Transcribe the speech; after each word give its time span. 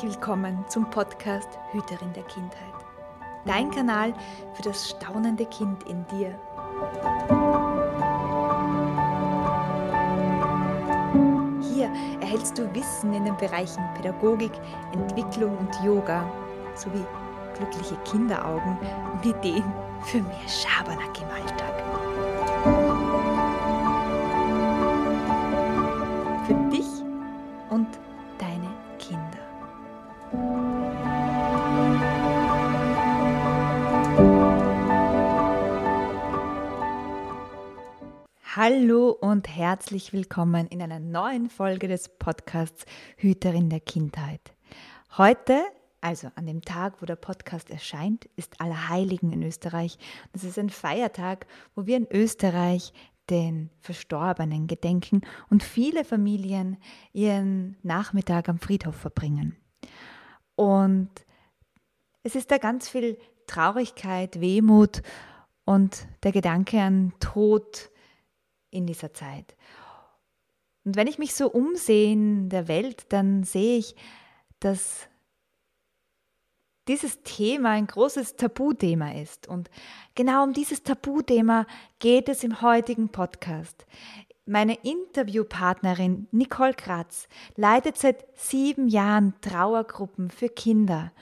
Herzlich 0.00 0.16
willkommen 0.16 0.64
zum 0.66 0.88
Podcast 0.88 1.58
Hüterin 1.72 2.10
der 2.14 2.22
Kindheit. 2.22 2.72
Dein 3.44 3.70
Kanal 3.70 4.14
für 4.54 4.62
das 4.62 4.88
staunende 4.88 5.44
Kind 5.44 5.82
in 5.82 6.06
dir. 6.06 6.38
Hier 11.60 11.92
erhältst 12.22 12.56
du 12.56 12.74
Wissen 12.74 13.12
in 13.12 13.26
den 13.26 13.36
Bereichen 13.36 13.84
Pädagogik, 13.94 14.52
Entwicklung 14.94 15.58
und 15.58 15.84
Yoga 15.84 16.24
sowie 16.74 17.04
glückliche 17.58 17.96
Kinderaugen 18.10 18.78
und 19.12 19.26
Ideen 19.26 19.70
für 20.04 20.22
mehr 20.22 20.48
Schabernack 20.48 21.20
im 21.20 21.28
Alltag. 21.28 21.79
Herzlich 39.70 40.12
willkommen 40.12 40.66
in 40.66 40.82
einer 40.82 40.98
neuen 40.98 41.48
Folge 41.48 41.86
des 41.86 42.08
Podcasts 42.08 42.84
Hüterin 43.18 43.70
der 43.70 43.78
Kindheit. 43.78 44.40
Heute, 45.16 45.62
also 46.00 46.28
an 46.34 46.46
dem 46.46 46.62
Tag, 46.62 47.00
wo 47.00 47.06
der 47.06 47.14
Podcast 47.14 47.70
erscheint, 47.70 48.24
ist 48.34 48.60
Allerheiligen 48.60 49.32
in 49.32 49.44
Österreich. 49.44 49.96
Das 50.32 50.42
ist 50.42 50.58
ein 50.58 50.70
Feiertag, 50.70 51.46
wo 51.76 51.86
wir 51.86 51.96
in 51.98 52.08
Österreich 52.10 52.92
den 53.30 53.70
Verstorbenen 53.78 54.66
gedenken 54.66 55.20
und 55.50 55.62
viele 55.62 56.04
Familien 56.04 56.76
ihren 57.12 57.76
Nachmittag 57.84 58.48
am 58.48 58.58
Friedhof 58.58 58.96
verbringen. 58.96 59.54
Und 60.56 61.10
es 62.24 62.34
ist 62.34 62.50
da 62.50 62.58
ganz 62.58 62.88
viel 62.88 63.18
Traurigkeit, 63.46 64.40
Wehmut 64.40 65.02
und 65.64 66.08
der 66.24 66.32
Gedanke 66.32 66.80
an 66.80 67.12
Tod 67.20 67.88
in 68.70 68.86
dieser 68.86 69.12
Zeit. 69.12 69.56
Und 70.84 70.96
wenn 70.96 71.06
ich 71.06 71.18
mich 71.18 71.34
so 71.34 71.50
umsehe 71.50 72.12
in 72.12 72.48
der 72.48 72.68
Welt, 72.68 73.06
dann 73.10 73.44
sehe 73.44 73.78
ich, 73.78 73.94
dass 74.60 75.08
dieses 76.88 77.22
Thema 77.22 77.70
ein 77.70 77.86
großes 77.86 78.36
Tabuthema 78.36 79.12
ist. 79.12 79.46
Und 79.46 79.70
genau 80.14 80.42
um 80.42 80.52
dieses 80.52 80.82
Tabuthema 80.82 81.66
geht 81.98 82.28
es 82.28 82.42
im 82.42 82.62
heutigen 82.62 83.10
Podcast. 83.10 83.86
Meine 84.46 84.74
Interviewpartnerin 84.82 86.26
Nicole 86.32 86.74
Kratz 86.74 87.28
leitet 87.56 87.96
seit 87.96 88.26
sieben 88.36 88.88
Jahren 88.88 89.34
Trauergruppen 89.40 90.30
für 90.30 90.48
Kinder 90.48 91.12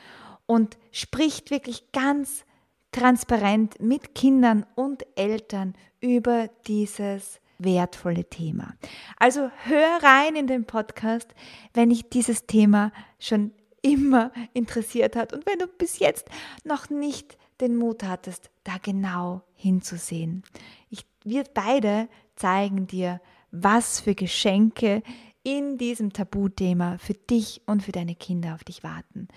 und 0.46 0.78
spricht 0.92 1.50
wirklich 1.50 1.92
ganz 1.92 2.46
transparent 2.92 3.80
mit 3.82 4.14
Kindern 4.14 4.64
und 4.74 5.04
Eltern 5.16 5.74
über 6.00 6.48
dieses 6.66 7.40
wertvolle 7.58 8.24
Thema. 8.24 8.74
Also 9.18 9.50
hör 9.64 10.02
rein 10.02 10.36
in 10.36 10.46
den 10.46 10.64
Podcast, 10.64 11.34
wenn 11.74 11.90
ich 11.90 12.08
dieses 12.08 12.46
Thema 12.46 12.92
schon 13.18 13.52
immer 13.82 14.32
interessiert 14.54 15.16
hat 15.16 15.32
und 15.32 15.46
wenn 15.46 15.58
du 15.58 15.66
bis 15.66 15.98
jetzt 15.98 16.28
noch 16.64 16.90
nicht 16.90 17.36
den 17.60 17.76
Mut 17.76 18.04
hattest, 18.04 18.50
da 18.64 18.78
genau 18.80 19.42
hinzusehen. 19.54 20.44
Ich, 20.90 21.04
wir 21.24 21.44
beide 21.52 22.08
zeigen 22.36 22.86
dir, 22.86 23.20
was 23.50 24.00
für 24.00 24.14
Geschenke 24.14 25.02
in 25.42 25.78
diesem 25.78 26.12
Tabuthema 26.12 26.98
für 26.98 27.14
dich 27.14 27.62
und 27.66 27.82
für 27.82 27.92
deine 27.92 28.14
Kinder 28.14 28.54
auf 28.54 28.64
dich 28.64 28.84
warten. 28.84 29.28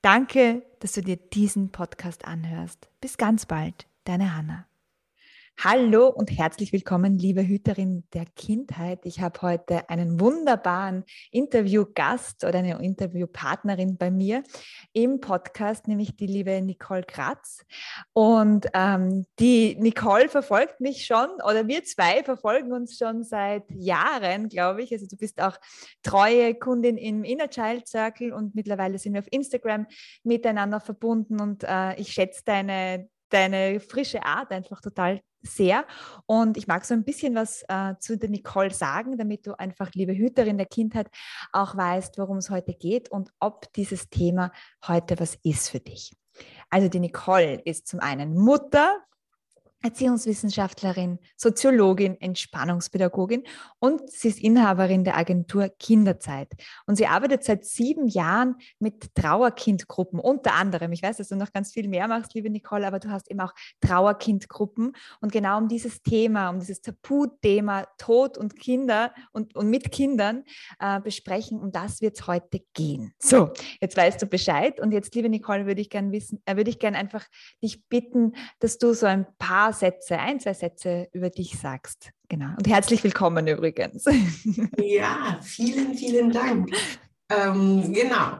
Danke, 0.00 0.62
dass 0.80 0.92
du 0.92 1.02
dir 1.02 1.16
diesen 1.16 1.70
Podcast 1.70 2.24
anhörst. 2.24 2.88
Bis 3.00 3.16
ganz 3.16 3.46
bald, 3.46 3.86
deine 4.04 4.34
Hanna. 4.34 4.66
Hallo 5.58 6.08
und 6.08 6.36
herzlich 6.36 6.72
willkommen, 6.72 7.18
liebe 7.18 7.46
Hüterin 7.46 8.02
der 8.14 8.24
Kindheit. 8.34 9.06
Ich 9.06 9.20
habe 9.20 9.42
heute 9.42 9.88
einen 9.88 10.18
wunderbaren 10.18 11.04
Interviewgast 11.30 12.44
oder 12.44 12.58
eine 12.58 12.82
Interviewpartnerin 12.82 13.96
bei 13.96 14.10
mir 14.10 14.42
im 14.92 15.20
Podcast, 15.20 15.86
nämlich 15.86 16.16
die 16.16 16.26
liebe 16.26 16.60
Nicole 16.62 17.04
Kratz. 17.04 17.64
Und 18.12 18.66
ähm, 18.74 19.24
die 19.38 19.76
Nicole 19.78 20.28
verfolgt 20.28 20.80
mich 20.80 21.06
schon 21.06 21.28
oder 21.48 21.68
wir 21.68 21.84
zwei 21.84 22.24
verfolgen 22.24 22.72
uns 22.72 22.98
schon 22.98 23.22
seit 23.22 23.70
Jahren, 23.70 24.48
glaube 24.48 24.82
ich. 24.82 24.92
Also 24.92 25.06
du 25.06 25.16
bist 25.16 25.40
auch 25.40 25.58
treue 26.02 26.56
Kundin 26.56 26.96
im 26.96 27.22
Inner 27.22 27.48
Child 27.48 27.86
Circle 27.86 28.32
und 28.32 28.56
mittlerweile 28.56 28.98
sind 28.98 29.12
wir 29.12 29.20
auf 29.20 29.28
Instagram 29.30 29.86
miteinander 30.24 30.80
verbunden 30.80 31.40
und 31.40 31.62
äh, 31.62 31.94
ich 32.00 32.08
schätze 32.12 32.42
deine 32.44 33.08
deine 33.32 33.80
frische 33.80 34.24
Art 34.24 34.50
einfach 34.50 34.80
total 34.80 35.20
sehr. 35.42 35.84
Und 36.26 36.56
ich 36.56 36.66
mag 36.66 36.84
so 36.84 36.94
ein 36.94 37.04
bisschen 37.04 37.34
was 37.34 37.64
äh, 37.68 37.94
zu 37.98 38.16
der 38.16 38.30
Nicole 38.30 38.72
sagen, 38.72 39.18
damit 39.18 39.46
du 39.46 39.58
einfach, 39.58 39.90
liebe 39.94 40.16
Hüterin 40.16 40.56
der 40.56 40.66
Kindheit, 40.66 41.08
auch 41.52 41.76
weißt, 41.76 42.18
worum 42.18 42.38
es 42.38 42.50
heute 42.50 42.74
geht 42.74 43.10
und 43.10 43.30
ob 43.40 43.72
dieses 43.72 44.08
Thema 44.08 44.52
heute 44.86 45.18
was 45.18 45.36
ist 45.42 45.70
für 45.70 45.80
dich. 45.80 46.12
Also 46.70 46.88
die 46.88 47.00
Nicole 47.00 47.60
ist 47.64 47.86
zum 47.86 48.00
einen 48.00 48.34
Mutter 48.34 48.98
Erziehungswissenschaftlerin, 49.82 51.18
Soziologin, 51.36 52.20
Entspannungspädagogin 52.20 53.44
und 53.78 54.08
sie 54.10 54.28
ist 54.28 54.40
Inhaberin 54.40 55.04
der 55.04 55.16
Agentur 55.16 55.68
Kinderzeit. 55.78 56.52
Und 56.86 56.96
sie 56.96 57.06
arbeitet 57.06 57.44
seit 57.44 57.64
sieben 57.64 58.08
Jahren 58.08 58.56
mit 58.78 59.14
Trauerkindgruppen, 59.14 60.20
unter 60.20 60.54
anderem. 60.54 60.92
Ich 60.92 61.02
weiß, 61.02 61.16
dass 61.16 61.28
du 61.28 61.36
noch 61.36 61.52
ganz 61.52 61.72
viel 61.72 61.88
mehr 61.88 62.08
machst, 62.08 62.34
liebe 62.34 62.50
Nicole, 62.50 62.86
aber 62.86 63.00
du 63.00 63.10
hast 63.10 63.30
eben 63.30 63.40
auch 63.40 63.52
Trauerkindgruppen. 63.80 64.92
Und 65.20 65.32
genau 65.32 65.58
um 65.58 65.68
dieses 65.68 66.02
Thema, 66.02 66.50
um 66.50 66.60
dieses 66.60 66.80
Tabuthema 66.80 67.86
Tod 67.98 68.38
und 68.38 68.58
Kinder 68.58 69.12
und, 69.32 69.54
und 69.56 69.68
mit 69.68 69.90
Kindern 69.92 70.44
äh, 70.78 71.00
besprechen, 71.00 71.60
um 71.60 71.72
das 71.72 72.00
wird 72.00 72.18
es 72.18 72.26
heute 72.26 72.60
gehen. 72.74 73.14
So, 73.18 73.50
jetzt 73.80 73.96
weißt 73.96 74.22
du 74.22 74.26
Bescheid. 74.26 74.80
Und 74.80 74.92
jetzt, 74.92 75.14
liebe 75.14 75.28
Nicole, 75.28 75.66
würde 75.66 75.80
ich 75.80 75.90
gerne 75.90 76.12
wissen, 76.12 76.42
äh, 76.46 76.56
würde 76.56 76.70
ich 76.70 76.78
gerne 76.78 76.98
einfach 76.98 77.26
dich 77.62 77.86
bitten, 77.88 78.34
dass 78.60 78.78
du 78.78 78.94
so 78.94 79.06
ein 79.06 79.26
paar 79.38 79.71
Sätze, 79.72 80.18
ein, 80.18 80.40
zwei 80.40 80.54
Sätze 80.54 81.08
über 81.12 81.30
dich 81.30 81.58
sagst. 81.58 82.10
Genau. 82.28 82.50
Und 82.56 82.68
herzlich 82.68 83.02
willkommen 83.04 83.46
übrigens. 83.46 84.04
Ja, 84.78 85.38
vielen, 85.42 85.94
vielen 85.94 86.32
Dank. 86.32 86.70
Ähm, 87.28 87.92
genau. 87.92 88.38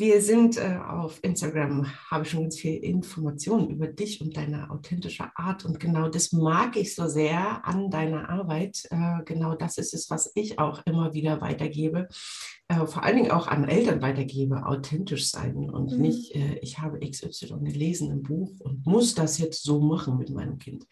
Wir 0.00 0.22
sind 0.22 0.56
äh, 0.56 0.78
auf 0.78 1.18
Instagram, 1.22 1.86
habe 2.10 2.24
ich 2.24 2.30
schon 2.30 2.44
ganz 2.44 2.58
viel 2.58 2.76
Informationen 2.76 3.68
über 3.68 3.86
dich 3.86 4.22
und 4.22 4.34
deine 4.34 4.70
authentische 4.70 5.30
Art. 5.34 5.66
Und 5.66 5.78
genau 5.78 6.08
das 6.08 6.32
mag 6.32 6.74
ich 6.76 6.94
so 6.94 7.06
sehr 7.06 7.66
an 7.66 7.90
deiner 7.90 8.30
Arbeit. 8.30 8.88
Äh, 8.88 9.22
genau 9.26 9.54
das 9.54 9.76
ist 9.76 9.92
es, 9.92 10.08
was 10.08 10.32
ich 10.34 10.58
auch 10.58 10.80
immer 10.86 11.12
wieder 11.12 11.42
weitergebe. 11.42 12.08
Äh, 12.68 12.86
vor 12.86 13.02
allen 13.02 13.16
Dingen 13.16 13.30
auch 13.30 13.46
an 13.46 13.68
Eltern 13.68 14.00
weitergebe, 14.00 14.64
authentisch 14.64 15.30
sein 15.30 15.68
und 15.68 15.92
mhm. 15.92 16.00
nicht, 16.00 16.34
äh, 16.34 16.58
ich 16.62 16.78
habe 16.78 17.00
XY 17.00 17.58
gelesen 17.62 18.10
im 18.10 18.22
Buch 18.22 18.54
und 18.60 18.86
muss 18.86 19.14
das 19.14 19.36
jetzt 19.36 19.64
so 19.64 19.80
machen 19.80 20.16
mit 20.16 20.30
meinem 20.30 20.56
Kind. 20.56 20.86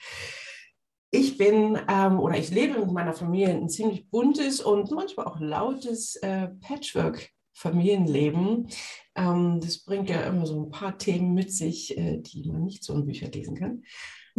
Ich 1.11 1.39
bin 1.39 1.79
ähm, 1.89 2.21
oder 2.21 2.37
ich 2.37 2.51
lebe 2.51 2.79
mit 2.79 2.93
meiner 2.93 3.15
Familie 3.15 3.55
ein 3.55 3.71
ziemlich 3.71 4.11
buntes 4.11 4.61
und 4.61 4.91
manchmal 4.91 5.25
auch 5.25 5.41
lautes 5.41 6.17
äh, 6.17 6.49
Patchwork 6.61 7.31
Familienleben. 7.59 8.69
Ähm, 9.17 9.61
das 9.61 9.79
bringt 9.79 10.09
ja 10.09 10.21
immer 10.23 10.47
so 10.47 10.65
ein 10.65 10.71
paar 10.71 10.97
Themen 10.97 11.35
mit 11.35 11.53
sich, 11.53 11.97
äh, 11.99 12.19
die 12.19 12.49
man 12.51 12.65
nicht 12.65 12.85
so 12.85 12.95
in 12.95 13.05
Büchern 13.05 13.33
lesen 13.33 13.57
kann. 13.57 13.83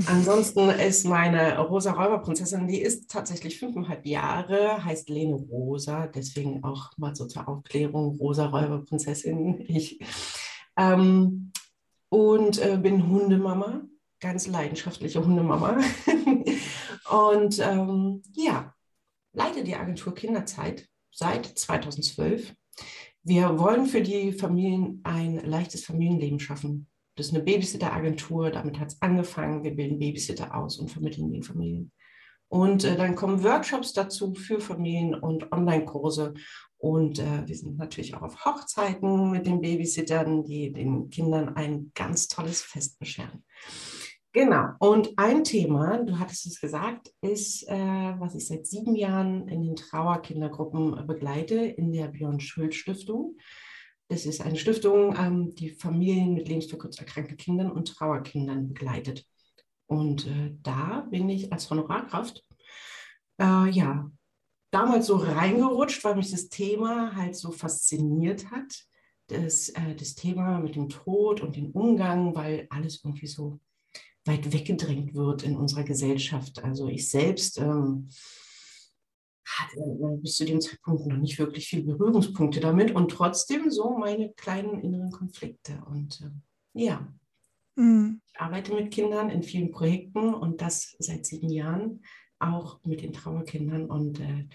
Ansonsten 0.06 0.70
ist 0.70 1.06
meine 1.06 1.60
Rosa 1.60 1.92
Räuberprinzessin, 1.92 2.68
die 2.68 2.80
ist 2.80 3.12
tatsächlich 3.12 3.60
fünfeinhalb 3.60 4.06
Jahre, 4.06 4.84
heißt 4.84 5.10
Lene 5.10 5.36
Rosa, 5.36 6.08
deswegen 6.08 6.64
auch 6.64 6.92
mal 6.98 7.14
so 7.14 7.26
zur 7.26 7.50
Aufklärung, 7.50 8.18
Rosa 8.18 8.46
Räuberprinzessin. 8.48 9.60
Ich. 9.70 10.00
Ähm, 10.78 11.52
und 12.10 12.60
äh, 12.60 12.78
bin 12.78 13.08
Hundemama, 13.08 13.82
ganz 14.22 14.48
leidenschaftliche 14.48 15.24
Hundemama. 15.24 15.80
und 17.12 17.60
ähm, 17.60 18.24
ja, 18.36 18.74
leite 19.34 19.64
die 19.64 19.76
Agentur 19.76 20.16
Kinderzeit 20.16 20.88
seit 21.12 21.46
2012 21.46 22.54
wir 23.24 23.60
wollen 23.60 23.86
für 23.86 24.02
die 24.02 24.32
Familien 24.32 25.02
ein 25.04 25.38
leichtes 25.38 25.86
Familienleben 25.86 26.40
schaffen. 26.40 26.88
Das 27.16 27.28
ist 27.28 27.34
eine 27.34 27.44
Babysitter-Agentur, 27.44 28.50
damit 28.50 28.80
hat 28.80 28.90
es 28.90 29.02
angefangen. 29.02 29.64
Wir 29.64 29.76
bilden 29.76 30.00
Babysitter 30.00 30.56
aus 30.56 30.78
und 30.78 30.90
vermitteln 30.90 31.32
den 31.32 31.44
Familien. 31.44 31.92
Und 32.48 32.84
äh, 32.84 32.96
dann 32.96 33.16
kommen 33.16 33.44
Workshops 33.44 33.94
dazu 33.94 34.34
für 34.34 34.60
Familien 34.60 35.14
und 35.14 35.52
Online-Kurse. 35.52 36.34
Und 36.78 37.20
äh, 37.20 37.46
wir 37.46 37.56
sind 37.56 37.78
natürlich 37.78 38.16
auch 38.16 38.22
auf 38.22 38.46
Hochzeiten 38.46 39.32
mit 39.32 39.46
den 39.46 39.62
Babysittern, 39.62 40.44
die 40.46 40.72
den 40.72 41.10
Kindern 41.10 41.56
ein 41.56 41.92
ganz 41.94 42.28
tolles 42.28 42.62
Fest 42.62 42.98
bescheren. 43.00 43.44
Genau. 44.32 44.74
Und 44.80 45.18
ein 45.18 45.44
Thema, 45.44 45.98
du 46.04 46.20
hattest 46.20 46.46
es 46.46 46.62
gesagt, 46.62 47.12
ist, 47.22 47.68
äh, 47.68 47.74
was 48.20 48.36
ich 48.36 48.46
seit 48.46 48.68
sieben 48.68 48.96
Jahren 48.96 49.48
in 49.48 49.64
den 49.64 49.76
Trauerkindergruppen 49.76 51.08
begleite, 51.08 51.56
in 51.56 51.92
der 51.92 52.10
Björn 52.10 52.40
Schuld 52.40 52.76
Stiftung. 52.76 53.38
Das 54.08 54.28
ist 54.28 54.42
eine 54.42 54.58
Stiftung, 54.58 55.16
ähm, 55.18 55.56
die 55.56 55.70
Familien 55.70 56.36
mit 56.36 56.48
lebensverkürzt 56.48 57.00
erkrankten 57.00 57.38
Kindern 57.38 57.72
und 57.72 57.88
Trauerkindern 57.88 58.68
begleitet. 58.68 59.26
Und 59.88 60.28
äh, 60.28 60.54
da 60.62 61.08
bin 61.10 61.28
ich 61.30 61.52
als 61.52 61.68
Honorarkraft, 61.72 62.46
äh, 63.42 63.70
ja, 63.70 64.12
damals 64.72 65.08
so 65.08 65.16
reingerutscht, 65.16 66.04
weil 66.04 66.16
mich 66.16 66.30
das 66.30 66.50
Thema 66.50 67.16
halt 67.16 67.36
so 67.36 67.52
fasziniert 67.52 68.52
hat. 68.52 68.86
Das, 69.28 69.70
äh, 69.70 69.96
das 69.96 70.14
Thema 70.14 70.60
mit 70.60 70.76
dem 70.76 70.90
Tod 70.90 71.42
und 71.42 71.56
dem 71.56 71.72
Umgang, 71.72 72.36
weil 72.36 72.68
alles 72.70 73.04
irgendwie 73.04 73.28
so 73.28 73.60
weit 74.26 74.52
weggedrängt 74.52 75.14
wird 75.14 75.44
in 75.44 75.56
unserer 75.56 75.84
Gesellschaft. 75.84 76.64
Also 76.64 76.88
ich 76.88 77.10
selbst 77.10 77.58
ähm, 77.58 78.10
hatte 79.46 79.82
bis 80.22 80.36
zu 80.36 80.46
dem 80.46 80.62
Zeitpunkt 80.62 81.08
noch 81.08 81.18
nicht 81.18 81.40
wirklich 81.40 81.68
viele 81.68 81.84
Berührungspunkte 81.84 82.60
damit 82.60 82.92
und 82.92 83.12
trotzdem 83.12 83.72
so 83.72 83.98
meine 83.98 84.32
kleinen 84.34 84.82
inneren 84.82 85.12
Konflikte. 85.12 85.82
Und 85.90 86.22
äh, 86.22 86.32
ja, 86.74 87.08
mhm. 87.76 88.22
ich 88.28 88.40
arbeite 88.40 88.74
mit 88.74 88.92
Kindern 88.92 89.30
in 89.30 89.44
vielen 89.44 89.72
Projekten 89.72 90.34
und 90.34 90.62
das 90.62 90.96
seit 91.00 91.26
sieben 91.26 91.50
Jahren, 91.50 92.04
auch 92.40 92.80
mit 92.84 93.02
den 93.02 93.14
Trauerkindern. 93.14 93.86
Und 93.90 94.20
äh, 94.20 94.48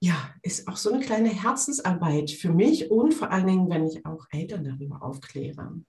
ja, 0.00 0.34
ist 0.42 0.68
auch 0.68 0.76
so 0.76 0.92
eine 0.92 1.04
kleine 1.04 1.30
Herzensarbeit 1.30 2.30
für 2.30 2.52
mich 2.52 2.90
und 2.90 3.14
vor 3.14 3.30
allen 3.30 3.46
Dingen, 3.46 3.70
wenn 3.70 3.86
ich 3.86 4.04
auch 4.04 4.26
Eltern 4.30 4.64
darüber 4.64 5.02
aufkläre. 5.02 5.80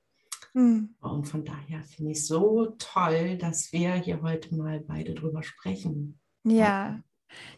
Mhm. 0.54 0.96
Und 1.00 1.26
von 1.26 1.46
daher 1.46 1.84
finde 1.84 2.12
ich 2.12 2.20
es 2.20 2.28
so 2.28 2.76
toll, 2.78 3.38
dass 3.38 3.72
wir 3.72 3.94
hier 3.96 4.22
heute 4.22 4.56
mal 4.56 4.80
beide 4.80 5.14
drüber 5.14 5.44
sprechen. 5.44 6.20
Ja, 6.44 7.02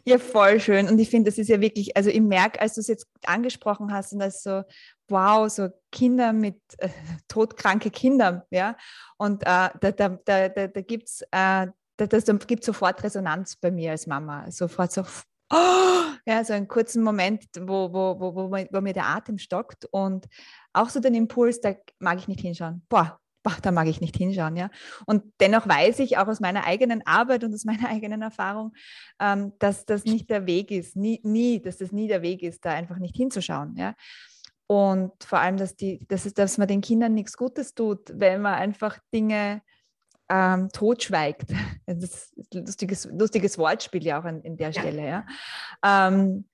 ja, 0.04 0.18
voll 0.18 0.60
schön. 0.60 0.88
Und 0.88 0.98
ich 0.98 1.08
finde, 1.08 1.30
das 1.30 1.38
ist 1.38 1.48
ja 1.48 1.60
wirklich, 1.60 1.96
also 1.96 2.10
ich 2.10 2.20
merke, 2.20 2.60
als 2.60 2.74
du 2.74 2.80
es 2.80 2.88
jetzt 2.88 3.06
angesprochen 3.24 3.92
hast 3.92 4.12
und 4.12 4.18
das 4.18 4.42
so, 4.42 4.62
wow, 5.08 5.50
so 5.50 5.68
Kinder 5.90 6.32
mit 6.32 6.60
äh, 6.78 6.88
todkranke 7.28 7.90
Kinder, 7.90 8.46
ja. 8.50 8.76
Und 9.16 9.42
äh, 9.42 9.70
da, 9.80 9.92
da, 9.96 10.08
da, 10.08 10.48
da, 10.48 10.66
da 10.66 10.80
gibt 10.82 11.08
es 11.08 11.22
äh, 11.30 11.66
da, 11.96 12.06
das, 12.06 12.24
da 12.24 12.32
gibt 12.34 12.64
sofort 12.64 13.02
Resonanz 13.02 13.56
bei 13.56 13.70
mir 13.70 13.92
als 13.92 14.06
Mama. 14.06 14.50
Sofort 14.50 14.92
so, 14.92 15.02
oh, 15.50 16.02
ja, 16.26 16.44
so 16.44 16.52
einen 16.52 16.68
kurzen 16.68 17.02
Moment, 17.02 17.44
wo, 17.58 17.92
wo, 17.92 18.18
wo, 18.18 18.34
wo, 18.34 18.50
wo 18.50 18.80
mir 18.80 18.92
der 18.92 19.06
Atem 19.06 19.38
stockt 19.38 19.86
und 19.86 20.26
auch 20.72 20.88
so 20.88 21.00
den 21.00 21.14
Impuls, 21.14 21.60
da 21.60 21.74
mag 21.98 22.18
ich 22.18 22.28
nicht 22.28 22.40
hinschauen. 22.40 22.82
Boah, 22.88 23.18
boah, 23.42 23.56
da 23.60 23.70
mag 23.70 23.88
ich 23.88 24.00
nicht 24.00 24.16
hinschauen, 24.16 24.56
ja. 24.56 24.70
Und 25.06 25.24
dennoch 25.40 25.68
weiß 25.68 25.98
ich 26.00 26.18
auch 26.18 26.28
aus 26.28 26.40
meiner 26.40 26.64
eigenen 26.64 27.06
Arbeit 27.06 27.44
und 27.44 27.54
aus 27.54 27.64
meiner 27.64 27.88
eigenen 27.88 28.22
Erfahrung, 28.22 28.72
ähm, 29.20 29.52
dass 29.58 29.84
das 29.84 30.04
nicht 30.04 30.30
der 30.30 30.46
Weg 30.46 30.70
ist, 30.70 30.96
nie, 30.96 31.20
nie, 31.24 31.60
dass 31.60 31.78
das 31.78 31.92
nie 31.92 32.08
der 32.08 32.22
Weg 32.22 32.42
ist, 32.42 32.64
da 32.64 32.70
einfach 32.72 32.98
nicht 32.98 33.16
hinzuschauen, 33.16 33.76
ja. 33.76 33.94
Und 34.68 35.12
vor 35.22 35.38
allem, 35.38 35.58
dass, 35.58 35.76
die, 35.76 36.06
dass, 36.08 36.24
es, 36.24 36.32
dass 36.32 36.56
man 36.56 36.68
den 36.68 36.80
Kindern 36.80 37.12
nichts 37.12 37.36
Gutes 37.36 37.74
tut, 37.74 38.10
wenn 38.14 38.40
man 38.40 38.54
einfach 38.54 38.98
Dinge 39.12 39.60
ähm, 40.28 40.68
totschweigt. 40.72 41.50
Das 41.84 41.98
ist 41.98 42.54
ein 42.54 42.64
lustiges, 42.64 43.08
lustiges 43.12 43.58
Wortspiel 43.58 44.04
ja 44.04 44.20
auch 44.20 44.24
an, 44.24 44.40
in 44.42 44.56
der 44.56 44.70
ja. 44.70 44.80
Stelle, 44.80 45.04
ja. 45.04 45.26
Ähm, 45.84 46.46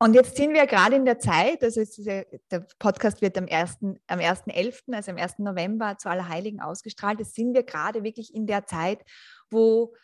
und 0.00 0.14
jetzt 0.14 0.36
sind 0.36 0.54
wir 0.54 0.66
gerade 0.66 0.94
in 0.96 1.04
der 1.04 1.18
Zeit, 1.18 1.62
also 1.64 1.80
ja, 2.02 2.22
der 2.50 2.66
Podcast 2.78 3.20
wird 3.20 3.36
am 3.36 3.46
1.11., 3.46 3.98
am 4.06 4.20
1. 4.20 4.44
also 4.92 5.10
am 5.10 5.16
1. 5.16 5.38
November 5.38 5.96
zu 5.98 6.08
Allerheiligen 6.08 6.60
ausgestrahlt. 6.60 7.18
Jetzt 7.18 7.34
sind 7.34 7.52
wir 7.52 7.64
gerade 7.64 8.04
wirklich 8.04 8.32
in 8.32 8.46
der 8.46 8.64
Zeit, 8.66 9.04
wo 9.50 9.94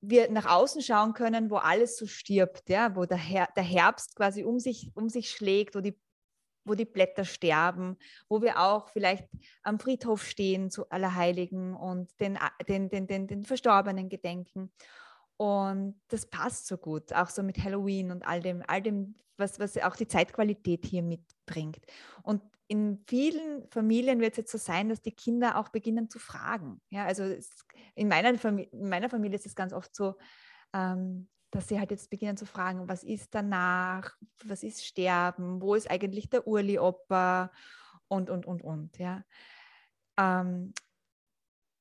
wir 0.00 0.30
nach 0.30 0.46
außen 0.46 0.80
schauen 0.80 1.12
können, 1.12 1.50
wo 1.50 1.56
alles 1.56 1.98
so 1.98 2.06
stirbt, 2.06 2.70
ja, 2.70 2.96
wo 2.96 3.04
der, 3.04 3.18
Her 3.18 3.48
der 3.54 3.64
Herbst 3.64 4.16
quasi 4.16 4.44
um 4.44 4.58
sich, 4.58 4.90
um 4.94 5.10
sich 5.10 5.30
schlägt, 5.30 5.74
wo 5.74 5.80
die, 5.80 5.98
wo 6.64 6.74
die 6.74 6.86
Blätter 6.86 7.24
sterben, 7.24 7.98
wo 8.28 8.40
wir 8.40 8.60
auch 8.60 8.88
vielleicht 8.88 9.28
am 9.62 9.78
Friedhof 9.78 10.24
stehen 10.24 10.70
zu 10.70 10.88
Allerheiligen 10.88 11.74
und 11.74 12.18
den, 12.20 12.38
den, 12.66 12.88
den, 12.88 13.06
den, 13.06 13.26
den 13.26 13.44
Verstorbenen 13.44 14.08
gedenken. 14.08 14.72
Und 15.38 16.00
das 16.08 16.26
passt 16.26 16.66
so 16.66 16.76
gut, 16.76 17.12
auch 17.12 17.30
so 17.30 17.44
mit 17.44 17.62
Halloween 17.62 18.10
und 18.10 18.26
all 18.26 18.40
dem, 18.40 18.62
all 18.66 18.82
dem, 18.82 19.14
was, 19.36 19.60
was 19.60 19.78
auch 19.78 19.94
die 19.94 20.08
Zeitqualität 20.08 20.84
hier 20.84 21.02
mitbringt. 21.02 21.86
Und 22.24 22.42
in 22.66 23.02
vielen 23.06 23.68
Familien 23.70 24.20
wird 24.20 24.32
es 24.32 24.38
jetzt 24.38 24.52
so 24.52 24.58
sein, 24.58 24.88
dass 24.88 25.00
die 25.00 25.14
Kinder 25.14 25.56
auch 25.56 25.68
beginnen 25.68 26.10
zu 26.10 26.18
fragen. 26.18 26.80
Ja, 26.90 27.04
also 27.04 27.22
es, 27.22 27.50
in, 27.94 28.08
meiner 28.08 28.36
Familie, 28.36 28.68
in 28.72 28.88
meiner 28.88 29.08
Familie 29.08 29.38
ist 29.38 29.46
es 29.46 29.54
ganz 29.54 29.72
oft 29.72 29.94
so, 29.94 30.16
ähm, 30.74 31.28
dass 31.52 31.68
sie 31.68 31.78
halt 31.78 31.92
jetzt 31.92 32.10
beginnen 32.10 32.36
zu 32.36 32.44
fragen, 32.44 32.88
was 32.88 33.04
ist 33.04 33.32
danach, 33.32 34.16
was 34.44 34.64
ist 34.64 34.84
Sterben, 34.84 35.62
wo 35.62 35.76
ist 35.76 35.88
eigentlich 35.88 36.28
der 36.28 36.48
Urli-Opa 36.48 37.52
und, 38.08 38.28
und, 38.28 38.44
und, 38.44 38.62
und. 38.62 38.98
Ja. 38.98 39.22
Ähm, 40.18 40.74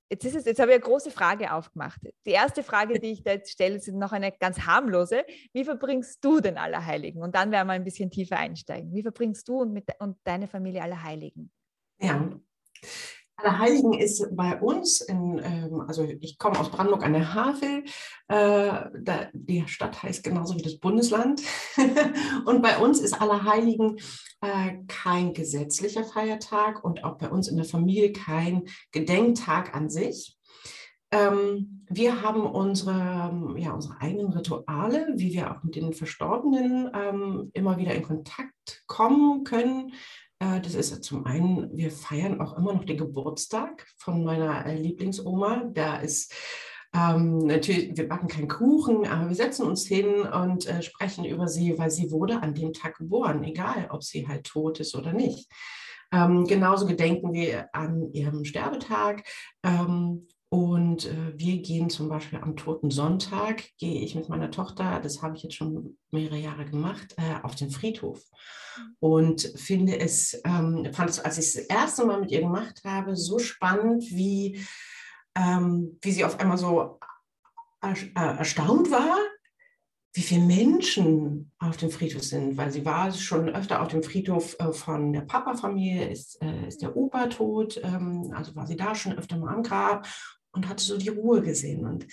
Jetzt, 0.10 0.24
ist 0.24 0.36
es, 0.36 0.46
jetzt 0.46 0.60
habe 0.60 0.72
ich 0.72 0.76
eine 0.76 0.84
große 0.84 1.12
Frage 1.12 1.52
aufgemacht. 1.52 2.00
Die 2.26 2.32
erste 2.32 2.64
Frage, 2.64 3.00
die 3.00 3.12
ich 3.12 3.24
da 3.24 3.32
jetzt 3.32 3.52
stelle, 3.52 3.76
ist 3.76 3.88
noch 3.90 4.14
eine 4.14 4.32
ganz 4.32 4.62
harmlose. 4.62 5.26
Wie 5.52 5.66
verbringst 5.66 6.24
du 6.24 6.40
den 6.40 6.58
Allerheiligen? 6.58 7.22
Und 7.22 7.36
dann 7.36 7.52
werden 7.52 7.68
wir 7.68 7.74
ein 7.74 7.84
bisschen 7.84 8.10
tiefer 8.10 8.38
einsteigen. 8.38 8.94
Wie 8.94 9.04
verbringst 9.04 9.48
du 9.50 9.62
und, 9.62 9.74
mit, 9.74 9.86
und 10.00 10.18
deine 10.24 10.48
Familie 10.48 10.82
Allerheiligen? 10.82 11.52
Ja, 12.00 12.30
Allerheiligen 13.38 13.94
ist 13.94 14.36
bei 14.36 14.60
uns, 14.60 15.00
in, 15.02 15.40
ähm, 15.44 15.82
also 15.88 16.04
ich 16.04 16.40
komme 16.40 16.60
aus 16.60 16.72
Brandenburg 16.72 17.06
an 17.06 17.14
der 17.14 17.36
Havel, 17.36 17.84
äh, 18.28 18.90
da, 19.00 19.30
die 19.32 19.64
Stadt 19.68 20.02
heißt 20.02 20.24
genauso 20.24 20.56
wie 20.56 20.64
das 20.64 20.80
Bundesland. 20.80 21.44
und 22.46 22.64
bei 22.64 22.80
uns 22.80 23.00
ist 23.00 23.22
Allerheiligen 23.22 23.98
äh, 24.42 24.78
kein 24.88 25.34
gesetzlicher 25.34 26.04
Feiertag 26.04 26.84
und 26.84 27.04
auch 27.04 27.20
bei 27.20 27.30
uns 27.30 27.48
in 27.48 27.58
der 27.58 27.66
Familie 27.66 28.12
kein 28.12 28.64
Gedenktag 28.92 29.76
an 29.76 29.92
sich. 29.92 30.36
Ähm, 31.12 31.86
wir 31.90 32.22
haben 32.22 32.42
unsere, 32.42 33.56
ja, 33.56 33.72
unsere 33.72 34.02
eigenen 34.02 34.34
Rituale, 34.34 35.14
wie 35.16 35.34
wir 35.34 35.52
auch 35.52 35.64
mit 35.64 35.76
den 35.76 35.94
Verstorbenen 35.94 36.92
ähm, 36.94 37.52
immer 37.54 37.78
wieder 37.78 37.94
in 37.94 38.04
Kontakt 38.04 38.84
kommen 38.88 39.44
können. 39.46 39.94
Äh, 40.40 40.62
das 40.62 40.76
ist 40.76 41.04
zum 41.04 41.26
einen, 41.26 41.76
wir 41.76 41.92
feiern 41.92 42.42
auch 42.42 42.58
immer 42.58 42.74
noch 42.74 42.86
den 42.86 42.98
Geburtstag 42.98 43.88
von 43.98 44.24
meiner 44.24 44.66
äh, 44.66 44.76
Lieblingsoma. 44.76 45.70
Da 45.74 45.98
ist 45.98 46.34
ähm, 46.94 47.40
natürlich, 47.40 47.98
wir 47.98 48.08
backen 48.08 48.28
keinen 48.28 48.48
Kuchen, 48.48 49.06
aber 49.06 49.30
wir 49.30 49.36
setzen 49.36 49.66
uns 49.66 49.86
hin 49.88 50.22
und 50.22 50.68
äh, 50.68 50.82
sprechen 50.82 51.26
über 51.26 51.48
sie, 51.48 51.78
weil 51.78 51.92
sie 51.92 52.12
wurde 52.12 52.42
an 52.42 52.54
dem 52.54 52.74
Tag 52.74 52.98
geboren, 52.98 53.44
egal 53.44 53.88
ob 53.90 54.04
sie 54.04 54.28
halt 54.28 54.46
tot 54.46 54.80
ist 54.80 54.96
oder 54.96 55.14
nicht. 55.14 55.50
Ähm, 56.12 56.46
genauso 56.46 56.86
gedenken 56.86 57.34
wir 57.34 57.68
an 57.74 58.12
ihrem 58.14 58.46
Sterbetag. 58.46 59.24
Ähm, 59.64 60.28
und 60.50 61.06
äh, 61.06 61.38
wir 61.38 61.58
gehen 61.62 61.90
zum 61.90 62.08
Beispiel 62.08 62.40
am 62.40 62.56
Toten 62.56 62.90
Sonntag, 62.90 63.66
gehe 63.78 64.02
ich 64.02 64.16
mit 64.16 64.30
meiner 64.30 64.50
Tochter, 64.50 65.02
das 65.02 65.22
habe 65.22 65.36
ich 65.36 65.44
jetzt 65.44 65.56
schon 65.56 65.98
mehrere 66.10 66.38
Jahre 66.38 66.64
gemacht, 66.64 67.16
äh, 67.18 67.44
auf 67.44 67.56
den 67.56 67.70
Friedhof. 67.70 68.24
Und 69.00 69.42
finde 69.56 70.00
es, 70.00 70.40
ähm, 70.46 70.88
fand 70.94 71.10
es, 71.10 71.20
als 71.20 71.38
ich 71.38 71.48
es 71.48 71.54
das 71.54 71.66
erste 71.66 72.06
Mal 72.06 72.22
mit 72.22 72.32
ihr 72.32 72.42
gemacht 72.42 72.82
habe, 72.86 73.18
so 73.18 73.40
spannend, 73.40 74.04
wie, 74.10 74.66
ähm, 75.36 75.98
wie 76.02 76.12
sie 76.12 76.24
auf 76.24 76.40
einmal 76.40 76.58
so 76.58 76.98
äh, 77.82 77.94
erstaunt 78.16 78.90
war, 78.90 79.18
wie 80.14 80.22
viele 80.22 80.46
Menschen 80.46 81.52
auf 81.60 81.76
dem 81.76 81.92
Friedhof 81.92 82.24
sind, 82.24 82.56
weil 82.56 82.72
sie 82.72 82.86
war 82.86 83.12
schon 83.12 83.50
öfter 83.50 83.82
auf 83.82 83.90
dem 83.90 84.02
Friedhof 84.02 84.56
äh, 84.60 84.72
von 84.72 85.12
der 85.12 85.22
Papa-Familie, 85.22 86.10
ist, 86.10 86.42
äh, 86.42 86.68
ist 86.68 86.82
der 86.82 86.96
Opa 86.96 87.28
tot, 87.28 87.80
ähm, 87.84 88.32
also 88.34 88.56
war 88.56 88.66
sie 88.66 88.78
da 88.78 88.96
schon 88.96 89.18
öfter 89.18 89.38
mal 89.38 89.54
am 89.54 89.62
Grab 89.62 90.08
und 90.58 90.68
hatte 90.68 90.84
so 90.84 90.98
die 90.98 91.10
Ruhe 91.10 91.42
gesehen. 91.42 91.86
Und 91.86 92.08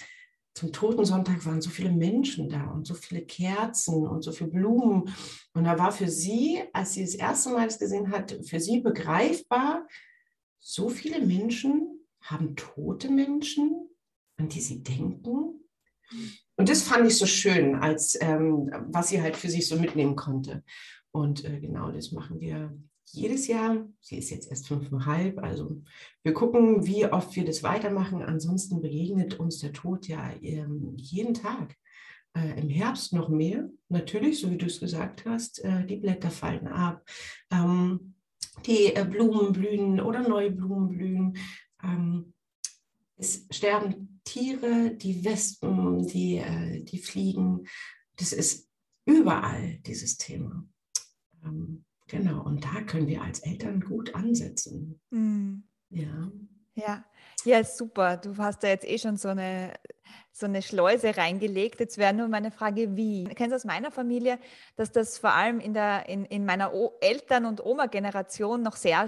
zum 0.55 0.71
Totensonntag 0.71 1.45
waren 1.47 1.61
so 1.61 1.71
viele 1.71 1.91
Menschen 1.91 2.49
da 2.49 2.71
und 2.71 2.87
so 2.87 2.95
viele 2.95 3.23
Kerzen 3.23 4.07
und 4.07 4.23
so 4.23 4.31
viele 4.31 4.51
Blumen. 4.51 5.13
Und 5.55 5.65
da 5.65 5.79
war 5.79 5.91
für 5.91 6.09
sie, 6.09 6.63
als 6.73 6.93
sie 6.93 7.03
das 7.03 7.15
erste 7.15 7.51
Mal 7.51 7.67
das 7.67 7.79
gesehen 7.79 8.11
hat, 8.13 8.39
für 8.47 8.61
sie 8.61 8.81
begreifbar, 8.81 9.89
so 10.61 10.89
viele 10.89 11.25
Menschen 11.25 12.07
haben 12.21 12.55
tote 12.55 13.11
Menschen, 13.11 13.89
an 14.37 14.49
die 14.49 14.61
sie 14.61 14.83
denken. 14.83 15.61
Und 16.57 16.69
das 16.69 16.83
fand 16.83 17.07
ich 17.07 17.19
so 17.19 17.27
schön, 17.27 17.75
als 17.75 18.17
ähm, 18.21 18.71
was 18.89 19.09
sie 19.09 19.21
halt 19.21 19.37
für 19.37 19.51
sich 19.51 19.67
so 19.67 19.77
mitnehmen 19.77 20.15
konnte. 20.15 20.63
Und 21.11 21.45
äh, 21.45 21.61
genau 21.61 21.91
das 21.91 22.13
machen 22.13 22.41
wir 22.41 22.77
jedes 23.07 23.47
Jahr. 23.47 23.87
Sie 24.01 24.19
ist 24.19 24.31
jetzt 24.31 24.51
erst 24.51 24.69
fünfeinhalb. 24.69 25.39
Also 25.39 25.83
wir 26.23 26.33
gucken, 26.33 26.87
wie 26.87 27.07
oft 27.07 27.35
wir 27.37 27.45
das 27.45 27.63
weitermachen. 27.63 28.23
Ansonsten 28.23 28.81
begegnet 28.81 29.39
uns 29.39 29.59
der 29.59 29.73
Tod 29.73 30.09
ja 30.09 30.33
ähm, 30.43 30.95
jeden 30.97 31.35
Tag. 31.35 31.77
Äh, 32.37 32.61
Im 32.61 32.69
Herbst 32.69 33.13
noch 33.13 33.29
mehr, 33.29 33.69
natürlich, 33.89 34.41
so 34.41 34.51
wie 34.51 34.59
du 34.59 34.67
es 34.67 34.81
gesagt 34.81 35.25
hast. 35.25 35.65
Äh, 35.65 35.87
die 35.87 35.97
Blätter 35.97 36.31
fallen 36.31 36.67
ab. 36.67 37.05
Ähm, 37.51 38.15
die 38.67 38.95
äh, 38.95 39.05
Blumen 39.05 39.53
blühen 39.53 40.01
oder 40.01 40.27
neue 40.27 40.51
Blumen 40.51 40.89
blühen. 40.89 41.37
Ähm, 41.83 42.35
es 43.17 43.47
sterben 43.51 44.21
Tiere, 44.25 44.95
die 44.97 45.25
Wespen, 45.25 46.07
die, 46.07 46.39
äh, 46.39 46.83
die 46.83 46.99
Fliegen. 46.99 47.67
Das 48.17 48.33
ist 48.33 48.69
überall 49.05 49.79
dieses 49.87 50.17
Thema. 50.17 50.67
Ähm, 51.45 51.85
Genau, 52.07 52.43
und 52.43 52.65
da 52.65 52.83
können 52.83 53.07
wir 53.07 53.23
als 53.23 53.41
Eltern 53.41 53.81
gut 53.81 54.15
ansetzen. 54.15 55.01
Mhm. 55.11 55.65
Ja. 55.91 56.31
Ja, 56.77 57.05
ja, 57.45 57.63
super. 57.63 58.17
Du 58.17 58.37
hast 58.37 58.63
da 58.63 58.69
jetzt 58.69 58.87
eh 58.87 58.99
schon 58.99 59.17
so 59.17 59.29
eine, 59.29 59.75
so 60.33 60.47
eine 60.47 60.61
Schleuse 60.61 61.17
reingelegt. 61.17 61.79
Jetzt 61.79 61.99
wäre 61.99 62.13
nur 62.13 62.27
meine 62.29 62.51
Frage, 62.51 62.97
wie? 62.97 63.25
Du 63.25 63.35
kennst 63.35 63.55
aus 63.55 63.65
meiner 63.65 63.93
Familie, 63.93 64.39
dass 64.77 64.91
das 64.91 65.19
vor 65.19 65.33
allem 65.33 65.61
in, 65.61 65.73
der, 65.73 66.09
in, 66.09 66.25
in 66.25 66.45
meiner 66.45 66.75
o 66.75 66.95
Eltern- 67.01 67.47
und 67.47 67.65
Oma-Generation 67.65 68.61
noch 68.61 68.75
sehr, 68.75 69.07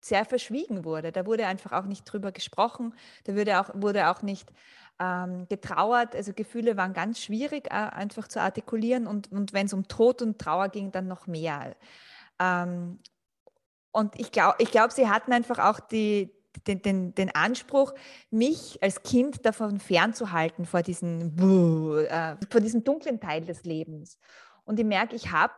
sehr 0.00 0.24
verschwiegen 0.24 0.84
wurde. 0.84 1.12
Da 1.12 1.26
wurde 1.26 1.46
einfach 1.46 1.72
auch 1.72 1.86
nicht 1.86 2.04
drüber 2.04 2.32
gesprochen. 2.32 2.92
Da 3.24 3.36
wurde 3.36 3.60
auch, 3.60 3.70
wurde 3.74 4.08
auch 4.10 4.22
nicht 4.22 4.50
ähm, 4.98 5.46
getrauert. 5.48 6.16
Also 6.16 6.32
Gefühle 6.32 6.76
waren 6.76 6.92
ganz 6.92 7.20
schwierig 7.20 7.66
äh, 7.66 7.74
einfach 7.74 8.26
zu 8.26 8.40
artikulieren. 8.40 9.06
Und, 9.06 9.30
und 9.30 9.52
wenn 9.52 9.66
es 9.66 9.72
um 9.72 9.86
Tod 9.86 10.22
und 10.22 10.38
Trauer 10.40 10.70
ging, 10.70 10.90
dann 10.90 11.06
noch 11.06 11.28
mehr. 11.28 11.76
Ähm, 12.40 12.98
und 13.92 14.18
ich 14.18 14.32
glaube, 14.32 14.56
ich 14.58 14.70
glaub, 14.70 14.92
sie 14.92 15.08
hatten 15.08 15.32
einfach 15.32 15.58
auch 15.58 15.80
die, 15.80 16.32
den, 16.66 16.82
den, 16.82 17.14
den 17.14 17.34
Anspruch, 17.34 17.92
mich 18.30 18.82
als 18.82 19.02
Kind 19.02 19.44
davon 19.44 19.80
fernzuhalten, 19.80 20.64
vor, 20.64 20.82
diesen, 20.82 21.38
äh, 22.06 22.36
vor 22.50 22.60
diesem 22.60 22.84
dunklen 22.84 23.20
Teil 23.20 23.44
des 23.44 23.64
Lebens. 23.64 24.18
Und 24.64 24.78
ich 24.78 24.86
merke, 24.86 25.16
ich 25.16 25.30
habe 25.30 25.52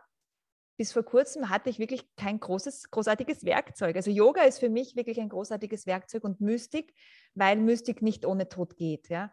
bis 0.77 0.91
vor 0.91 1.03
kurzem 1.03 1.49
hatte 1.49 1.69
ich 1.69 1.77
wirklich 1.77 2.03
kein 2.15 2.39
großes, 2.39 2.89
großartiges 2.89 3.45
Werkzeug. 3.45 3.95
Also 3.95 4.09
Yoga 4.09 4.41
ist 4.43 4.59
für 4.59 4.69
mich 4.69 4.95
wirklich 4.95 5.19
ein 5.19 5.29
großartiges 5.29 5.85
Werkzeug 5.85 6.23
und 6.23 6.41
Mystik, 6.41 6.93
weil 7.35 7.57
Mystik 7.57 8.01
nicht 8.01 8.25
ohne 8.25 8.49
Tod 8.49 8.75
geht. 8.75 9.09
Ja? 9.09 9.31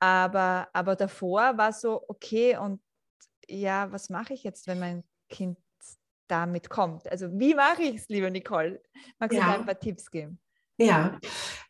Aber, 0.00 0.68
aber 0.72 0.94
davor 0.94 1.56
war 1.56 1.72
so, 1.72 2.04
okay, 2.08 2.58
und 2.58 2.82
ja, 3.48 3.90
was 3.90 4.10
mache 4.10 4.34
ich 4.34 4.44
jetzt, 4.44 4.66
wenn 4.66 4.80
mein 4.80 5.04
Kind 5.30 5.58
damit 6.32 6.70
kommt? 6.70 7.10
Also 7.10 7.28
wie 7.32 7.54
mache 7.54 7.82
ich 7.82 7.96
es, 7.96 8.08
liebe 8.08 8.30
Nicole? 8.30 8.82
Magst 9.18 9.36
du 9.36 9.40
ja. 9.40 9.54
ein 9.54 9.66
paar 9.66 9.78
Tipps 9.78 10.10
geben? 10.10 10.38
Ja, 10.78 11.18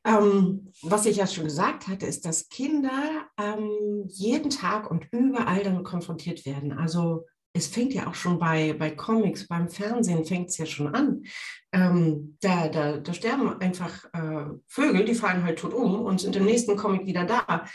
ähm, 0.07 0.73
was 0.83 1.07
ich 1.07 1.16
ja 1.16 1.26
schon 1.26 1.45
gesagt 1.45 1.88
hatte, 1.88 2.07
ist, 2.07 2.25
dass 2.25 2.49
Kinder 2.49 3.26
ähm, 3.38 4.04
jeden 4.07 4.50
Tag 4.50 4.90
und 4.90 5.09
überall 5.11 5.62
damit 5.64 5.85
konfrontiert 5.85 6.47
werden. 6.47 6.73
Also 6.73 7.26
es 7.52 7.66
fängt 7.66 7.92
ja 7.92 8.07
auch 8.07 8.14
schon 8.14 8.38
bei, 8.38 8.73
bei 8.73 8.90
Comics, 8.92 9.47
beim 9.49 9.69
Fernsehen 9.69 10.25
fängt 10.25 10.49
es 10.49 10.57
ja 10.57 10.64
schon 10.64 10.95
an. 10.95 11.25
Ähm, 11.73 12.38
da, 12.40 12.69
da, 12.69 12.99
da 12.99 13.12
sterben 13.12 13.61
einfach 13.61 14.04
äh, 14.14 14.47
Vögel, 14.69 15.04
die 15.04 15.14
fallen 15.14 15.45
halt 15.45 15.59
tot 15.59 15.75
um 15.75 16.00
und 16.02 16.21
sind 16.21 16.37
im 16.37 16.45
nächsten 16.45 16.76
Comic 16.76 17.04
wieder 17.04 17.25
da. 17.25 17.66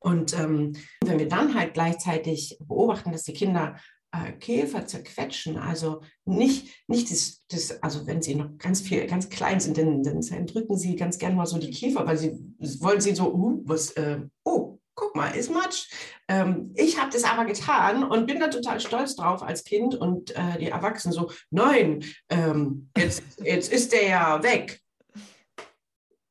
Und 0.00 0.38
ähm, 0.38 0.72
wenn 1.04 1.18
wir 1.18 1.28
dann 1.28 1.54
halt 1.54 1.74
gleichzeitig 1.74 2.58
beobachten, 2.60 3.12
dass 3.12 3.22
die 3.22 3.32
Kinder 3.32 3.76
äh, 4.12 4.32
Käfer 4.32 4.86
zerquetschen. 4.86 5.56
Also 5.58 6.02
nicht, 6.24 6.68
nicht 6.86 7.10
das, 7.10 7.42
das, 7.48 7.82
also 7.82 8.06
wenn 8.06 8.22
sie 8.22 8.34
noch 8.34 8.56
ganz 8.58 8.80
viel, 8.80 9.06
ganz 9.06 9.28
klein 9.28 9.60
sind, 9.60 9.78
dann, 9.78 10.02
dann 10.02 10.46
drücken 10.46 10.76
sie 10.76 10.96
ganz 10.96 11.18
gerne 11.18 11.36
mal 11.36 11.46
so 11.46 11.58
die 11.58 11.70
Käfer, 11.70 12.06
weil 12.06 12.18
sie 12.18 12.38
wollen 12.80 13.00
sie 13.00 13.14
so, 13.14 13.32
uh, 13.32 13.62
was, 13.64 13.90
äh, 13.92 14.20
oh, 14.44 14.78
guck 14.94 15.16
mal, 15.16 15.30
ist 15.30 15.50
Matsch. 15.50 15.90
Ähm, 16.28 16.72
ich 16.76 17.00
habe 17.00 17.10
das 17.10 17.24
aber 17.24 17.44
getan 17.44 18.04
und 18.04 18.26
bin 18.26 18.40
da 18.40 18.48
total 18.48 18.80
stolz 18.80 19.16
drauf 19.16 19.42
als 19.42 19.64
Kind 19.64 19.94
und 19.94 20.36
äh, 20.36 20.58
die 20.58 20.68
Erwachsenen 20.68 21.14
so, 21.14 21.30
nein, 21.50 22.04
ähm, 22.28 22.90
jetzt, 22.96 23.22
jetzt 23.42 23.72
ist 23.72 23.92
der 23.92 24.06
ja 24.06 24.42
weg 24.42 24.81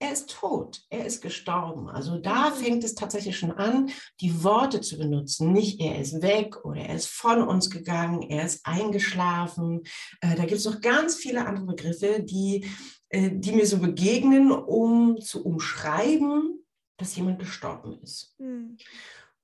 er 0.02 0.12
ist 0.12 0.32
tot, 0.32 0.82
er 0.90 1.06
ist 1.06 1.22
gestorben. 1.22 1.88
Also 1.88 2.18
da 2.18 2.50
mhm. 2.50 2.56
fängt 2.56 2.84
es 2.84 2.96
tatsächlich 2.96 3.38
schon 3.38 3.52
an, 3.52 3.92
die 4.20 4.44
Worte 4.44 4.82
zu 4.82 4.98
benutzen. 4.98 5.54
Nicht 5.54 5.80
er 5.80 6.00
ist 6.00 6.22
weg 6.22 6.66
oder 6.66 6.82
er 6.82 6.96
ist 6.96 7.08
von 7.08 7.44
uns 7.44 7.70
gegangen, 7.70 8.24
er 8.24 8.46
ist 8.46 8.66
eingeschlafen. 8.66 9.84
Äh, 10.22 10.36
da 10.36 10.46
gibt 10.46 10.54
es 10.54 10.66
noch 10.66 10.82
ganz 10.82 11.16
viele 11.16 11.46
andere 11.46 11.68
Begriffe, 11.68 12.24
die, 12.24 12.66
äh, 13.10 13.30
die 13.32 13.52
mir 13.52 13.68
so 13.68 13.78
begegnen, 13.78 14.52
um 14.52 15.22
zu 15.22 15.46
umschreiben, 15.46 16.66
dass 16.98 17.16
jemand 17.16 17.38
gestorben 17.38 18.00
ist. 18.02 18.36
Mhm. 18.40 18.78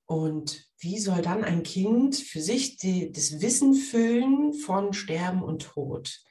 Und 0.08 0.66
wie 0.80 0.98
soll 1.00 1.22
dann 1.22 1.44
ein 1.44 1.64
Kind 1.64 2.16
für 2.16 2.42
sich 2.42 2.78
die, 2.78 3.12
das 3.12 3.42
Wissen 3.42 3.76
füllen 3.76 4.54
von 4.54 4.94
Sterben 4.94 5.44
und 5.44 5.64
Tod? 5.64 6.24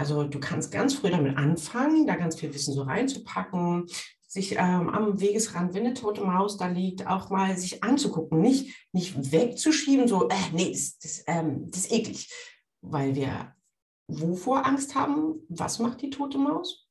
Also 0.00 0.24
du 0.24 0.40
kannst 0.40 0.72
ganz 0.72 0.94
früh 0.94 1.10
damit 1.10 1.36
anfangen, 1.36 2.06
da 2.06 2.16
ganz 2.16 2.40
viel 2.40 2.54
Wissen 2.54 2.72
so 2.72 2.84
reinzupacken, 2.84 3.86
sich 4.26 4.52
ähm, 4.52 4.88
am 4.88 5.20
Wegesrand, 5.20 5.74
wenn 5.74 5.84
eine 5.84 5.92
tote 5.92 6.22
Maus 6.22 6.56
da 6.56 6.68
liegt, 6.68 7.06
auch 7.06 7.28
mal 7.28 7.54
sich 7.58 7.84
anzugucken, 7.84 8.40
nicht, 8.40 8.74
nicht 8.92 9.30
wegzuschieben, 9.30 10.08
so, 10.08 10.26
äh, 10.30 10.34
nee, 10.54 10.70
das, 10.72 10.98
das, 11.00 11.24
ähm, 11.26 11.70
das 11.70 11.82
ist 11.82 11.92
eklig, 11.92 12.32
weil 12.80 13.14
wir 13.14 13.54
wovor 14.08 14.64
Angst 14.64 14.94
haben? 14.94 15.34
Was 15.50 15.78
macht 15.78 16.00
die 16.00 16.08
tote 16.08 16.38
Maus? 16.38 16.88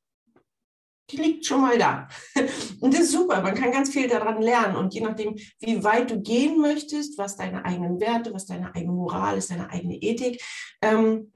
Die 1.10 1.16
liegt 1.16 1.44
schon 1.44 1.62
mal 1.62 1.76
da. 1.76 2.06
Und 2.80 2.94
das 2.94 3.00
ist 3.00 3.12
super, 3.12 3.42
man 3.42 3.56
kann 3.56 3.72
ganz 3.72 3.90
viel 3.90 4.06
daran 4.06 4.40
lernen. 4.40 4.76
Und 4.76 4.94
je 4.94 5.00
nachdem, 5.00 5.34
wie 5.58 5.82
weit 5.82 6.12
du 6.12 6.20
gehen 6.20 6.60
möchtest, 6.60 7.18
was 7.18 7.36
deine 7.36 7.64
eigenen 7.64 7.98
Werte, 7.98 8.32
was 8.32 8.46
deine 8.46 8.72
eigene 8.72 8.92
Moral 8.92 9.36
ist, 9.36 9.50
deine 9.50 9.68
eigene 9.68 9.96
Ethik, 9.96 10.40
ähm, 10.80 11.32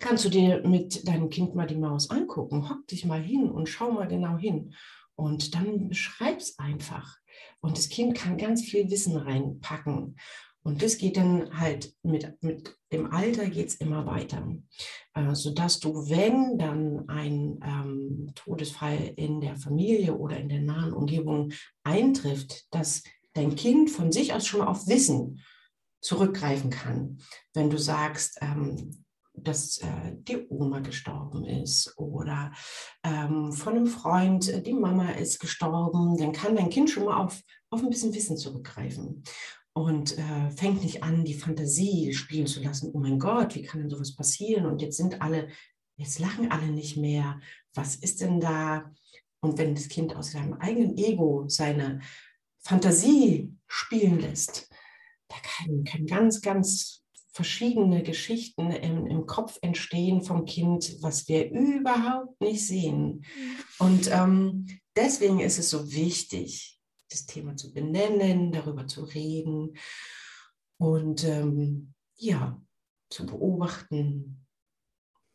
kannst 0.00 0.24
du 0.24 0.28
dir 0.28 0.62
mit 0.66 1.06
deinem 1.06 1.30
Kind 1.30 1.54
mal 1.54 1.66
die 1.66 1.76
Maus 1.76 2.10
angucken. 2.10 2.68
Hock 2.68 2.86
dich 2.86 3.04
mal 3.04 3.22
hin 3.22 3.50
und 3.50 3.68
schau 3.68 3.92
mal 3.92 4.08
genau 4.08 4.36
hin. 4.36 4.74
Und 5.14 5.54
dann 5.54 5.88
beschreib's 5.88 6.58
einfach. 6.58 7.16
Und 7.60 7.78
das 7.78 7.88
Kind 7.88 8.14
kann 8.14 8.36
ganz 8.36 8.62
viel 8.62 8.90
Wissen 8.90 9.16
reinpacken. 9.16 10.16
Und 10.62 10.82
das 10.82 10.98
geht 10.98 11.16
dann 11.16 11.60
halt 11.60 11.94
mit, 12.02 12.42
mit 12.42 12.76
dem 12.90 13.12
Alter 13.12 13.48
geht 13.48 13.68
es 13.68 13.76
immer 13.76 14.04
weiter, 14.04 14.52
äh, 15.14 15.32
sodass 15.32 15.78
du, 15.78 16.08
wenn 16.08 16.58
dann 16.58 17.08
ein 17.08 17.60
ähm, 17.64 18.32
Todesfall 18.34 19.12
in 19.14 19.40
der 19.40 19.56
Familie 19.56 20.16
oder 20.16 20.38
in 20.38 20.48
der 20.48 20.62
nahen 20.62 20.92
Umgebung 20.92 21.52
eintrifft, 21.84 22.66
dass 22.74 23.04
dein 23.32 23.54
Kind 23.54 23.90
von 23.90 24.10
sich 24.10 24.34
aus 24.34 24.44
schon 24.44 24.62
auf 24.62 24.88
Wissen 24.88 25.40
zurückgreifen 26.00 26.70
kann. 26.70 27.18
Wenn 27.54 27.70
du 27.70 27.78
sagst, 27.78 28.38
ähm, 28.40 29.05
dass 29.36 29.78
äh, 29.78 30.12
die 30.14 30.46
Oma 30.48 30.80
gestorben 30.80 31.44
ist 31.44 31.94
oder 31.98 32.52
ähm, 33.04 33.52
von 33.52 33.74
einem 33.74 33.86
Freund, 33.86 34.48
äh, 34.48 34.62
die 34.62 34.72
Mama 34.72 35.10
ist 35.10 35.38
gestorben, 35.38 36.16
dann 36.16 36.32
kann 36.32 36.56
dein 36.56 36.70
Kind 36.70 36.90
schon 36.90 37.04
mal 37.04 37.22
auf, 37.22 37.40
auf 37.70 37.82
ein 37.82 37.90
bisschen 37.90 38.14
Wissen 38.14 38.36
zurückgreifen 38.36 39.22
und 39.76 40.16
äh, 40.16 40.50
fängt 40.50 40.82
nicht 40.82 41.02
an, 41.02 41.24
die 41.24 41.34
Fantasie 41.34 42.14
spielen 42.14 42.46
zu 42.46 42.62
lassen. 42.62 42.90
Oh 42.94 42.98
mein 42.98 43.18
Gott, 43.18 43.54
wie 43.54 43.62
kann 43.62 43.80
denn 43.80 43.90
sowas 43.90 44.16
passieren? 44.16 44.64
Und 44.64 44.80
jetzt 44.80 44.96
sind 44.96 45.20
alle, 45.20 45.48
jetzt 45.96 46.18
lachen 46.18 46.50
alle 46.50 46.68
nicht 46.68 46.96
mehr. 46.96 47.40
Was 47.74 47.96
ist 47.96 48.22
denn 48.22 48.40
da? 48.40 48.90
Und 49.40 49.58
wenn 49.58 49.74
das 49.74 49.88
Kind 49.88 50.16
aus 50.16 50.32
seinem 50.32 50.54
eigenen 50.54 50.96
Ego 50.96 51.44
seine 51.48 52.00
Fantasie 52.60 53.54
spielen 53.66 54.18
lässt, 54.18 54.70
da 55.28 55.36
kann, 55.42 55.84
kann 55.84 56.06
ganz, 56.06 56.40
ganz 56.40 57.04
verschiedene 57.36 58.02
Geschichten 58.02 58.70
im, 58.70 59.06
im, 59.06 59.26
Kopf 59.26 59.58
entstehen 59.60 60.22
vom 60.22 60.46
Kind, 60.46 60.96
was 61.02 61.28
wir 61.28 61.50
überhaupt 61.50 62.40
nicht 62.40 62.66
sehen. 62.66 63.24
Mhm. 63.36 63.56
Und 63.78 64.10
ähm, 64.10 64.66
deswegen 64.96 65.40
ist 65.40 65.58
es 65.58 65.68
so 65.68 65.92
wichtig, 65.92 66.80
das 67.10 67.26
Thema 67.26 67.54
zu 67.54 67.74
benennen, 67.74 68.52
darüber 68.52 68.86
zu 68.86 69.04
reden 69.04 69.76
und 70.78 71.24
ähm, 71.24 71.92
ja, 72.16 72.58
zu 73.10 73.26
beobachten 73.26 74.46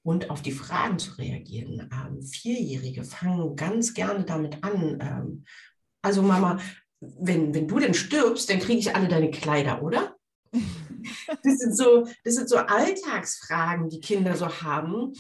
und 0.04 0.32
auf 0.32 0.42
die 0.42 0.52
Fragen 0.52 0.98
zu 0.98 1.20
reagieren. 1.20 1.88
Ähm, 1.94 2.24
Vierjährige 2.24 3.04
fangen 3.04 3.56
ganz 3.56 3.94
gerne 3.94 4.26
damit 4.26 4.64
an. 4.64 4.98
Ähm, 5.00 5.46
also 6.02 6.24
Mama, 6.24 6.60
wenn, 7.00 7.54
wenn 7.54 7.68
du 7.68 7.78
denn 7.78 7.94
stirbst, 7.94 8.50
dann 8.50 8.60
kriege 8.60 8.80
ich 8.80 8.96
alle 8.96 9.08
deine 9.08 9.30
Kleider, 9.30 9.84
oder? 9.84 10.16
Das 11.44 11.58
sind 11.58 11.76
so, 11.76 12.08
das 12.24 12.36
sind 12.36 12.50
so 12.50 12.58
Alltagsfragen, 12.58 13.90
die 13.90 14.00
Kinder 14.00 14.36
so 14.36 14.48
haben. 14.48 15.14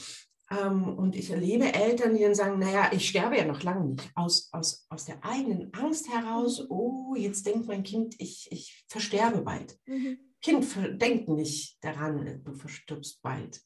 Ähm, 0.51 0.97
und 0.97 1.15
ich 1.15 1.29
erlebe 1.29 1.73
Eltern, 1.73 2.15
die 2.15 2.23
dann 2.23 2.35
sagen, 2.35 2.59
naja, 2.59 2.91
ich 2.91 3.07
sterbe 3.07 3.37
ja 3.37 3.45
noch 3.45 3.63
lange 3.63 3.91
nicht. 3.91 4.11
Aus, 4.15 4.49
aus, 4.51 4.85
aus 4.89 5.05
der 5.05 5.23
eigenen 5.23 5.73
Angst 5.73 6.11
heraus, 6.11 6.65
oh, 6.69 7.15
jetzt 7.15 7.45
denkt 7.45 7.67
mein 7.67 7.83
Kind, 7.83 8.15
ich, 8.19 8.51
ich 8.51 8.85
versterbe 8.87 9.41
bald. 9.41 9.77
Mhm. 9.85 10.19
Kind 10.41 10.65
denkt 11.01 11.29
nicht 11.29 11.77
daran, 11.81 12.41
du 12.43 12.53
verstirbst 12.53 13.21
bald. 13.21 13.61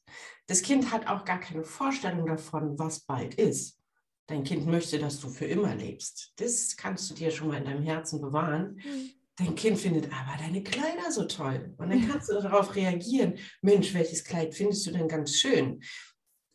Das 0.46 0.62
Kind 0.62 0.92
hat 0.92 1.08
auch 1.08 1.24
gar 1.24 1.40
keine 1.40 1.64
Vorstellung 1.64 2.26
davon, 2.26 2.78
was 2.78 3.00
bald 3.00 3.34
ist. 3.34 3.80
Dein 4.28 4.44
Kind 4.44 4.66
möchte, 4.66 4.98
dass 4.98 5.18
du 5.20 5.28
für 5.28 5.46
immer 5.46 5.74
lebst. 5.74 6.34
Das 6.36 6.76
kannst 6.76 7.10
du 7.10 7.14
dir 7.14 7.30
schon 7.30 7.48
mal 7.48 7.58
in 7.58 7.64
deinem 7.64 7.82
Herzen 7.82 8.20
bewahren. 8.20 8.80
Mhm 8.84 9.10
dein 9.36 9.54
Kind 9.54 9.78
findet 9.78 10.06
aber 10.12 10.38
deine 10.38 10.62
Kleider 10.62 11.10
so 11.10 11.24
toll. 11.24 11.74
Und 11.76 11.90
dann 11.90 12.08
kannst 12.08 12.28
du 12.30 12.34
darauf 12.34 12.74
reagieren, 12.74 13.34
Mensch, 13.62 13.94
welches 13.94 14.24
Kleid 14.24 14.54
findest 14.54 14.86
du 14.86 14.92
denn 14.92 15.08
ganz 15.08 15.36
schön? 15.36 15.82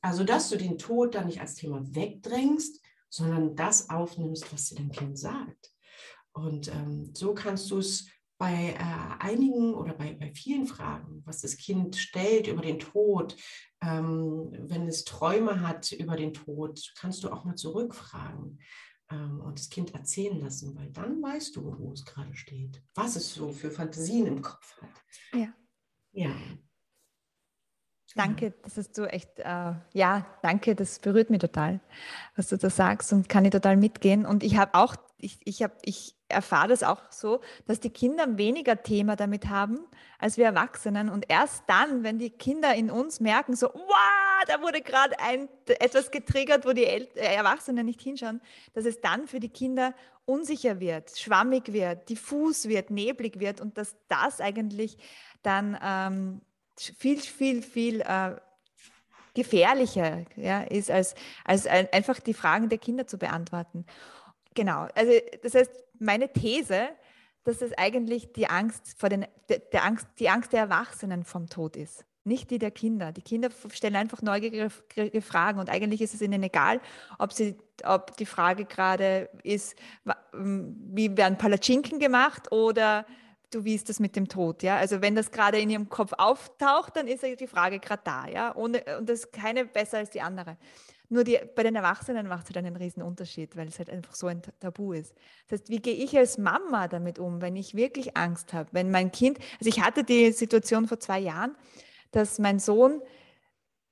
Also, 0.03 0.23
dass 0.23 0.49
du 0.49 0.57
den 0.57 0.77
Tod 0.77 1.15
dann 1.15 1.27
nicht 1.27 1.39
als 1.39 1.55
Thema 1.55 1.79
wegdrängst, 1.83 2.81
sondern 3.09 3.55
das 3.55 3.89
aufnimmst, 3.89 4.51
was 4.51 4.69
dir 4.69 4.75
dein 4.75 4.91
Kind 4.91 5.19
sagt. 5.19 5.71
Und 6.33 6.69
ähm, 6.69 7.11
so 7.13 7.33
kannst 7.33 7.69
du 7.69 7.77
es 7.77 8.07
bei 8.39 8.73
äh, 8.73 9.23
einigen 9.23 9.75
oder 9.75 9.93
bei, 9.93 10.13
bei 10.13 10.31
vielen 10.33 10.65
Fragen, 10.65 11.21
was 11.25 11.41
das 11.41 11.57
Kind 11.57 11.95
stellt 11.95 12.47
über 12.47 12.63
den 12.63 12.79
Tod, 12.79 13.35
ähm, 13.83 14.49
wenn 14.51 14.87
es 14.87 15.03
Träume 15.03 15.61
hat 15.61 15.91
über 15.91 16.15
den 16.15 16.33
Tod, 16.33 16.91
kannst 16.97 17.23
du 17.23 17.29
auch 17.29 17.43
mal 17.43 17.55
zurückfragen 17.55 18.59
ähm, 19.11 19.41
und 19.41 19.59
das 19.59 19.69
Kind 19.69 19.93
erzählen 19.93 20.39
lassen, 20.39 20.75
weil 20.75 20.89
dann 20.91 21.21
weißt 21.21 21.55
du, 21.55 21.77
wo 21.79 21.91
es 21.91 22.05
gerade 22.05 22.35
steht, 22.35 22.81
was 22.95 23.15
es 23.15 23.33
so 23.33 23.51
für 23.51 23.71
Fantasien 23.71 24.27
im 24.27 24.41
Kopf 24.41 24.81
hat. 24.81 24.89
Ja. 25.33 25.47
Ja. 26.13 26.31
Danke, 28.15 28.53
das 28.63 28.75
hast 28.75 28.97
du 28.97 29.05
echt, 29.05 29.39
äh, 29.39 29.73
ja, 29.93 30.25
danke, 30.41 30.75
das 30.75 30.99
berührt 30.99 31.29
mich 31.29 31.39
total, 31.39 31.79
was 32.35 32.49
du 32.49 32.57
da 32.57 32.69
sagst 32.69 33.13
und 33.13 33.29
kann 33.29 33.45
ich 33.45 33.51
total 33.51 33.77
mitgehen. 33.77 34.25
Und 34.25 34.43
ich 34.43 34.57
habe 34.57 34.73
auch, 34.73 34.95
ich, 35.21 35.39
ich, 35.45 35.65
ich 35.83 36.15
erfahre 36.27 36.69
das 36.69 36.83
auch 36.83 37.01
so, 37.11 37.41
dass 37.67 37.79
die 37.79 37.89
Kinder 37.89 38.37
weniger 38.37 38.81
Thema 38.81 39.15
damit 39.15 39.49
haben 39.49 39.79
als 40.19 40.37
wir 40.37 40.45
Erwachsenen. 40.45 41.09
Und 41.09 41.25
erst 41.29 41.63
dann, 41.67 42.03
wenn 42.03 42.19
die 42.19 42.29
Kinder 42.29 42.73
in 42.75 42.91
uns 42.91 43.19
merken, 43.19 43.55
so, 43.55 43.67
wow, 43.73 44.43
da 44.47 44.61
wurde 44.61 44.81
gerade 44.81 45.15
etwas 45.79 46.11
getriggert, 46.11 46.65
wo 46.65 46.73
die 46.73 46.85
El 46.85 47.07
äh, 47.15 47.35
Erwachsenen 47.35 47.85
nicht 47.85 48.01
hinschauen, 48.01 48.41
dass 48.73 48.85
es 48.85 49.01
dann 49.01 49.27
für 49.27 49.39
die 49.39 49.49
Kinder 49.49 49.93
unsicher 50.25 50.79
wird, 50.79 51.17
schwammig 51.17 51.73
wird, 51.73 52.09
diffus 52.09 52.67
wird, 52.67 52.91
neblig 52.91 53.39
wird 53.39 53.59
und 53.59 53.77
dass 53.77 53.95
das 54.07 54.39
eigentlich 54.39 54.97
dann 55.41 55.77
ähm, 55.83 56.41
viel, 56.77 57.19
viel, 57.19 57.63
viel 57.63 58.01
äh, 58.01 58.35
gefährlicher 59.33 60.25
ja, 60.35 60.61
ist, 60.61 60.91
als, 60.91 61.15
als 61.45 61.65
einfach 61.65 62.19
die 62.19 62.33
Fragen 62.33 62.69
der 62.69 62.77
Kinder 62.77 63.07
zu 63.07 63.17
beantworten. 63.17 63.85
Genau, 64.53 64.87
also 64.95 65.11
das 65.43 65.55
heißt, 65.55 65.71
meine 65.99 66.31
These, 66.31 66.89
dass 67.43 67.61
es 67.61 67.77
eigentlich 67.77 68.33
die 68.33 68.47
Angst 68.47 68.95
vor 68.97 69.09
den, 69.09 69.25
der, 69.49 69.59
der 69.59 69.83
Angst, 69.85 70.07
die 70.19 70.29
Angst 70.29 70.53
der 70.53 70.61
Erwachsenen 70.61 71.23
vom 71.23 71.47
Tod 71.47 71.75
ist, 71.75 72.05
nicht 72.23 72.51
die 72.51 72.59
der 72.59 72.71
Kinder. 72.71 73.11
Die 73.11 73.21
Kinder 73.21 73.49
stellen 73.71 73.95
einfach 73.95 74.21
neugierige 74.21 74.69
Fragen 75.21 75.59
und 75.59 75.69
eigentlich 75.69 76.01
ist 76.01 76.13
es 76.13 76.21
ihnen 76.21 76.43
egal, 76.43 76.79
ob, 77.17 77.33
sie, 77.33 77.55
ob 77.83 78.15
die 78.17 78.25
Frage 78.25 78.65
gerade 78.65 79.29
ist, 79.43 79.75
wie 80.33 81.17
werden 81.17 81.37
Palatschinken 81.37 81.99
gemacht 81.99 82.51
oder 82.51 83.05
du, 83.49 83.63
wie 83.63 83.75
ist 83.75 83.89
das 83.89 83.99
mit 83.99 84.15
dem 84.15 84.27
Tod? 84.27 84.63
Ja? 84.63 84.77
Also 84.77 85.01
wenn 85.01 85.15
das 85.15 85.31
gerade 85.31 85.59
in 85.59 85.69
ihrem 85.69 85.89
Kopf 85.89 86.13
auftaucht, 86.17 86.95
dann 86.95 87.07
ist 87.07 87.23
die 87.23 87.47
Frage 87.47 87.79
gerade 87.79 88.01
da. 88.03 88.27
Ja? 88.27 88.55
Ohne, 88.55 88.83
und 88.99 89.09
das 89.09 89.21
ist 89.21 89.33
keine 89.33 89.65
besser 89.65 89.99
als 89.99 90.09
die 90.09 90.21
andere. 90.21 90.57
Nur 91.11 91.25
die, 91.25 91.37
bei 91.55 91.63
den 91.63 91.75
Erwachsenen 91.75 92.27
macht 92.27 92.43
es 92.43 92.55
halt 92.55 92.65
einen 92.65 92.77
riesen 92.77 93.03
Unterschied, 93.03 93.57
weil 93.57 93.67
es 93.67 93.79
halt 93.79 93.89
einfach 93.89 94.15
so 94.15 94.27
ein 94.27 94.41
Tabu 94.61 94.93
ist. 94.93 95.13
Das 95.47 95.59
heißt, 95.59 95.69
wie 95.69 95.79
gehe 95.79 95.93
ich 95.93 96.17
als 96.17 96.37
Mama 96.37 96.87
damit 96.87 97.19
um, 97.19 97.41
wenn 97.41 97.57
ich 97.57 97.75
wirklich 97.75 98.15
Angst 98.15 98.53
habe? 98.53 98.69
Wenn 98.71 98.91
mein 98.91 99.11
Kind, 99.11 99.37
also 99.59 99.67
ich 99.67 99.81
hatte 99.81 100.05
die 100.05 100.31
Situation 100.31 100.87
vor 100.87 101.01
zwei 101.01 101.19
Jahren, 101.19 101.53
dass 102.11 102.39
mein 102.39 102.59
Sohn 102.59 103.01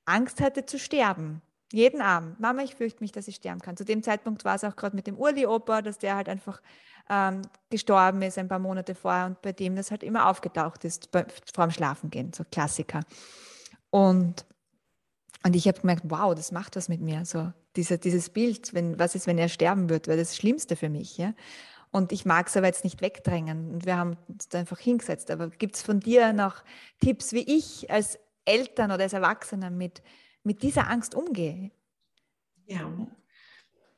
Angst 0.05 0.39
hatte 0.39 0.65
zu 0.65 0.79
sterben. 0.79 1.41
Jeden 1.73 2.01
Abend. 2.01 2.39
Mama, 2.39 2.63
ich 2.63 2.75
fürchte 2.75 3.03
mich, 3.03 3.11
dass 3.11 3.27
ich 3.27 3.35
sterben 3.35 3.59
kann. 3.59 3.75
Zu 3.75 3.83
dem 3.83 4.01
Zeitpunkt 4.01 4.45
war 4.45 4.55
es 4.55 4.63
auch 4.63 4.77
gerade 4.77 4.95
mit 4.95 5.05
dem 5.05 5.17
Urli-Opa, 5.17 5.81
dass 5.81 5.97
der 5.97 6.15
halt 6.15 6.29
einfach 6.29 6.61
ähm, 7.09 7.41
gestorben 7.69 8.21
ist 8.21 8.38
ein 8.38 8.47
paar 8.47 8.59
Monate 8.59 8.95
vorher 8.95 9.25
und 9.25 9.41
bei 9.41 9.51
dem 9.51 9.75
das 9.75 9.91
halt 9.91 10.03
immer 10.03 10.29
aufgetaucht 10.29 10.85
ist 10.85 11.11
bei, 11.11 11.25
vor 11.53 11.67
dem 11.67 11.71
Schlafengehen, 11.71 12.31
so 12.31 12.43
Klassiker. 12.49 13.01
Und, 13.89 14.45
und 15.43 15.55
ich 15.55 15.67
habe 15.67 15.79
gemerkt, 15.79 16.03
wow, 16.05 16.36
das 16.36 16.51
macht 16.51 16.75
was 16.75 16.89
mit 16.89 17.01
mir, 17.01 17.25
so 17.25 17.51
diese, 17.75 17.98
dieses 17.98 18.29
Bild, 18.29 18.74
wenn, 18.74 19.00
was 19.00 19.15
ist, 19.15 19.27
wenn 19.27 19.38
er 19.38 19.50
sterben 19.50 19.89
wird, 19.89 20.07
das, 20.07 20.17
das 20.17 20.36
Schlimmste 20.36 20.75
für 20.75 20.89
mich, 20.89 21.17
ja. 21.17 21.33
Und 21.91 22.12
ich 22.12 22.25
mag 22.25 22.48
es 22.48 22.55
aber 22.55 22.67
jetzt 22.67 22.83
nicht 22.83 23.01
wegdrängen. 23.01 23.71
Und 23.74 23.86
wir 23.88 23.98
haben 23.98 24.15
uns 24.27 24.48
da 24.48 24.59
einfach 24.59 24.77
hingesetzt. 24.77 25.31
Aber 25.31 25.49
gibt 25.49 25.75
es 25.75 25.82
von 25.82 25.99
dir 25.99 26.34
noch 26.34 26.63
Tipps, 26.99 27.34
wie 27.34 27.58
ich 27.58 27.89
als 27.89 28.19
Eltern 28.45 28.91
oder 28.91 29.04
als 29.04 29.13
Erwachsener 29.13 29.71
mit, 29.71 30.04
mit 30.43 30.62
dieser 30.62 30.88
Angst 30.88 31.15
umgehe? 31.15 31.71
Ja, 32.67 32.91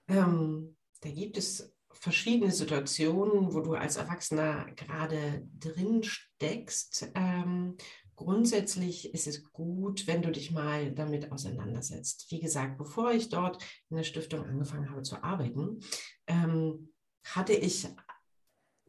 ähm, 0.08 0.78
da 1.02 1.10
gibt 1.10 1.38
es 1.38 1.74
verschiedene 1.92 2.52
Situationen, 2.52 3.54
wo 3.54 3.60
du 3.60 3.74
als 3.74 3.98
Erwachsener 3.98 4.66
gerade 4.76 5.48
drin 5.60 6.04
steckst. 6.04 7.12
Ähm, 7.16 7.76
grundsätzlich 8.24 9.14
ist 9.14 9.28
es 9.28 9.44
gut, 9.52 10.06
wenn 10.06 10.22
du 10.22 10.32
dich 10.32 10.52
mal 10.52 10.92
damit 10.92 11.32
auseinandersetzt. 11.32 12.28
Wie 12.30 12.40
gesagt, 12.40 12.78
bevor 12.78 13.12
ich 13.12 13.30
dort 13.30 13.64
in 13.90 13.98
der 13.98 14.04
Stiftung 14.04 14.46
angefangen 14.46 14.90
habe 14.92 15.02
zu 15.02 15.24
arbeiten, 15.24 15.80
ähm, 16.28 16.94
hatte 17.24 17.54
ich 17.54 17.88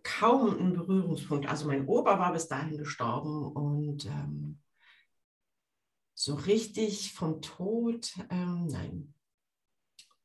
kaum 0.02 0.58
einen 0.58 0.74
Berührungspunkt. 0.74 1.46
Also 1.46 1.66
mein 1.66 1.86
Opa 1.86 2.18
war 2.18 2.32
bis 2.32 2.48
dahin 2.48 2.76
gestorben 2.76 3.46
und 3.52 4.04
ähm, 4.06 4.58
so 6.14 6.34
richtig 6.34 7.14
vom 7.14 7.40
Tod, 7.40 8.12
ähm, 8.30 8.66
nein, 8.66 9.14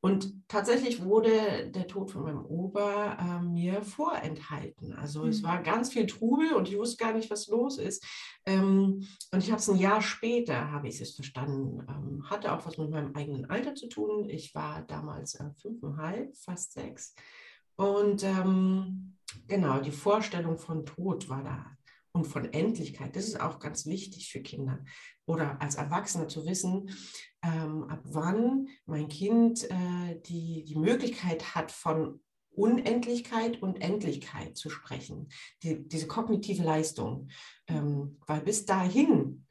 und 0.08 0.48
tatsächlich 0.48 1.04
wurde 1.04 1.70
der 1.70 1.88
Tod 1.88 2.12
von 2.12 2.24
meinem 2.24 2.46
Opa 2.46 3.18
äh, 3.20 3.44
mir 3.44 3.82
vorenthalten. 3.82 4.94
Also 4.94 5.24
mhm. 5.24 5.30
es 5.30 5.44
war 5.44 5.62
ganz 5.62 5.92
viel 5.92 6.06
Trubel 6.06 6.54
und 6.54 6.70
ich 6.70 6.78
wusste 6.78 7.04
gar 7.04 7.14
nicht, 7.14 7.30
was 7.30 7.48
los 7.48 7.78
ist. 7.78 8.06
Ähm, 8.46 9.06
und 9.32 9.44
ich 9.44 9.52
habe 9.52 9.60
es 9.60 9.70
ein 9.70 9.78
Jahr 9.78 10.02
später, 10.02 10.72
habe 10.72 10.88
ich 10.88 11.02
es 11.02 11.16
verstanden. 11.16 11.86
Ähm, 11.90 12.30
hatte 12.30 12.54
auch 12.54 12.66
was 12.66 12.78
mit 12.78 12.90
meinem 12.90 13.16
eigenen 13.16 13.50
Alter 13.50 13.76
zu 13.76 13.90
tun. 13.90 14.30
Ich 14.30 14.56
war 14.56 14.84
damals 14.84 15.36
äh, 15.36 15.52
fünfeinhalb, 15.62 16.36
fast 16.38 16.72
sechs. 16.72 17.14
Und 17.76 18.24
ähm, 18.24 19.18
genau, 19.48 19.82
die 19.82 19.92
Vorstellung 19.92 20.58
von 20.58 20.86
Tod 20.86 21.28
war 21.28 21.44
da 21.44 21.78
und 22.14 22.26
von 22.26 22.46
Endlichkeit. 22.46 23.16
Das 23.16 23.28
ist 23.28 23.40
auch 23.40 23.60
ganz 23.60 23.86
wichtig 23.86 24.32
für 24.32 24.42
Kinder 24.42 24.84
oder 25.26 25.62
als 25.62 25.76
Erwachsener 25.76 26.28
zu 26.28 26.46
wissen, 26.46 26.90
ähm, 27.48 27.86
ab 27.90 28.02
wann 28.04 28.68
mein 28.86 29.08
Kind 29.08 29.64
äh, 29.70 30.20
die, 30.26 30.64
die 30.66 30.76
Möglichkeit 30.76 31.56
hat, 31.56 31.72
von 31.72 32.20
Unendlichkeit 32.52 33.62
und 33.62 33.82
Endlichkeit 33.82 34.58
zu 34.58 34.70
sprechen, 34.70 35.30
die, 35.64 35.88
diese 35.88 36.08
kognitive 36.08 36.64
Leistung. 36.64 37.30
Ähm, 37.68 38.18
weil 38.26 38.42
bis 38.42 38.66
dahin 38.66 39.46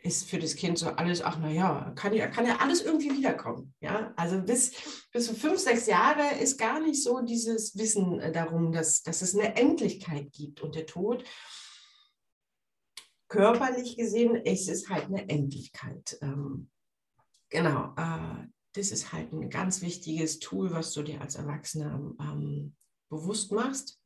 ist 0.00 0.30
für 0.30 0.38
das 0.38 0.54
Kind 0.54 0.78
so 0.78 0.90
alles, 0.90 1.20
ach 1.22 1.38
naja, 1.38 1.92
kann 1.96 2.14
ja, 2.14 2.28
kann 2.28 2.46
ja 2.46 2.58
alles 2.58 2.82
irgendwie 2.82 3.10
wiederkommen. 3.10 3.74
Ja? 3.80 4.14
Also 4.16 4.40
bis, 4.40 4.72
bis 5.12 5.26
zu 5.26 5.34
fünf, 5.34 5.58
sechs 5.58 5.86
Jahre 5.86 6.38
ist 6.40 6.56
gar 6.56 6.80
nicht 6.80 7.02
so 7.02 7.20
dieses 7.20 7.76
Wissen 7.76 8.20
äh, 8.20 8.32
darum, 8.32 8.72
dass, 8.72 9.02
dass 9.02 9.22
es 9.22 9.34
eine 9.34 9.56
Endlichkeit 9.56 10.32
gibt 10.32 10.60
und 10.60 10.76
der 10.76 10.86
Tod 10.86 11.24
körperlich 13.28 13.96
gesehen 13.96 14.36
ist 14.36 14.68
es 14.68 14.88
halt 14.88 15.06
eine 15.06 15.28
Endlichkeit. 15.28 16.16
Ähm, 16.22 16.70
genau, 17.48 17.94
äh, 17.96 18.46
das 18.74 18.90
ist 18.90 19.12
halt 19.12 19.32
ein 19.32 19.50
ganz 19.50 19.82
wichtiges 19.82 20.38
Tool, 20.38 20.72
was 20.72 20.92
du 20.92 21.02
dir 21.02 21.20
als 21.20 21.34
Erwachsener 21.34 22.14
ähm, 22.20 22.74
bewusst 23.08 23.52
machst. 23.52 24.00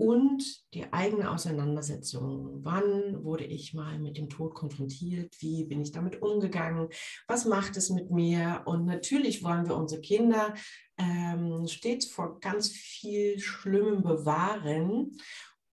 Und 0.00 0.44
die 0.74 0.92
eigene 0.92 1.28
Auseinandersetzung. 1.28 2.60
Wann 2.62 3.24
wurde 3.24 3.42
ich 3.42 3.74
mal 3.74 3.98
mit 3.98 4.16
dem 4.16 4.28
Tod 4.28 4.54
konfrontiert? 4.54 5.34
Wie 5.40 5.64
bin 5.64 5.80
ich 5.80 5.90
damit 5.90 6.22
umgegangen? 6.22 6.88
Was 7.26 7.46
macht 7.46 7.76
es 7.76 7.90
mit 7.90 8.08
mir? 8.08 8.62
Und 8.66 8.84
natürlich 8.84 9.42
wollen 9.42 9.66
wir 9.66 9.74
unsere 9.74 10.00
Kinder 10.00 10.54
ähm, 10.98 11.66
stets 11.66 12.06
vor 12.06 12.38
ganz 12.38 12.68
viel 12.70 13.40
Schlimmem 13.40 14.04
bewahren 14.04 15.18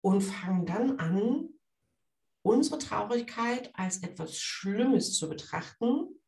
und 0.03 0.21
fangen 0.21 0.67
dann 0.67 1.01
an, 1.01 1.49
unsere 2.43 2.79
Traurigkeit 2.79 3.71
als 3.75 4.05
etwas 4.05 4.39
Schlimmes 4.39 5.17
zu 5.17 5.29
betrachten 5.29 6.22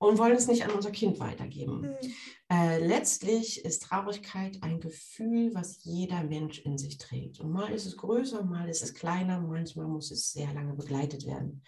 und 0.00 0.16
wollen 0.18 0.34
es 0.34 0.48
nicht 0.48 0.64
an 0.64 0.70
unser 0.70 0.90
Kind 0.90 1.20
weitergeben. 1.20 1.82
Mhm. 1.82 2.14
Äh, 2.50 2.78
letztlich 2.78 3.64
ist 3.66 3.82
Traurigkeit 3.82 4.58
ein 4.62 4.80
Gefühl, 4.80 5.54
was 5.54 5.84
jeder 5.84 6.24
Mensch 6.24 6.58
in 6.60 6.78
sich 6.78 6.96
trägt. 6.96 7.38
Und 7.38 7.50
mal 7.50 7.70
ist 7.70 7.84
es 7.84 7.98
größer, 7.98 8.42
mal 8.42 8.68
ist 8.70 8.82
es 8.82 8.94
kleiner, 8.94 9.40
manchmal 9.40 9.86
muss 9.86 10.10
es 10.10 10.32
sehr 10.32 10.52
lange 10.54 10.72
begleitet 10.72 11.26
werden. 11.26 11.62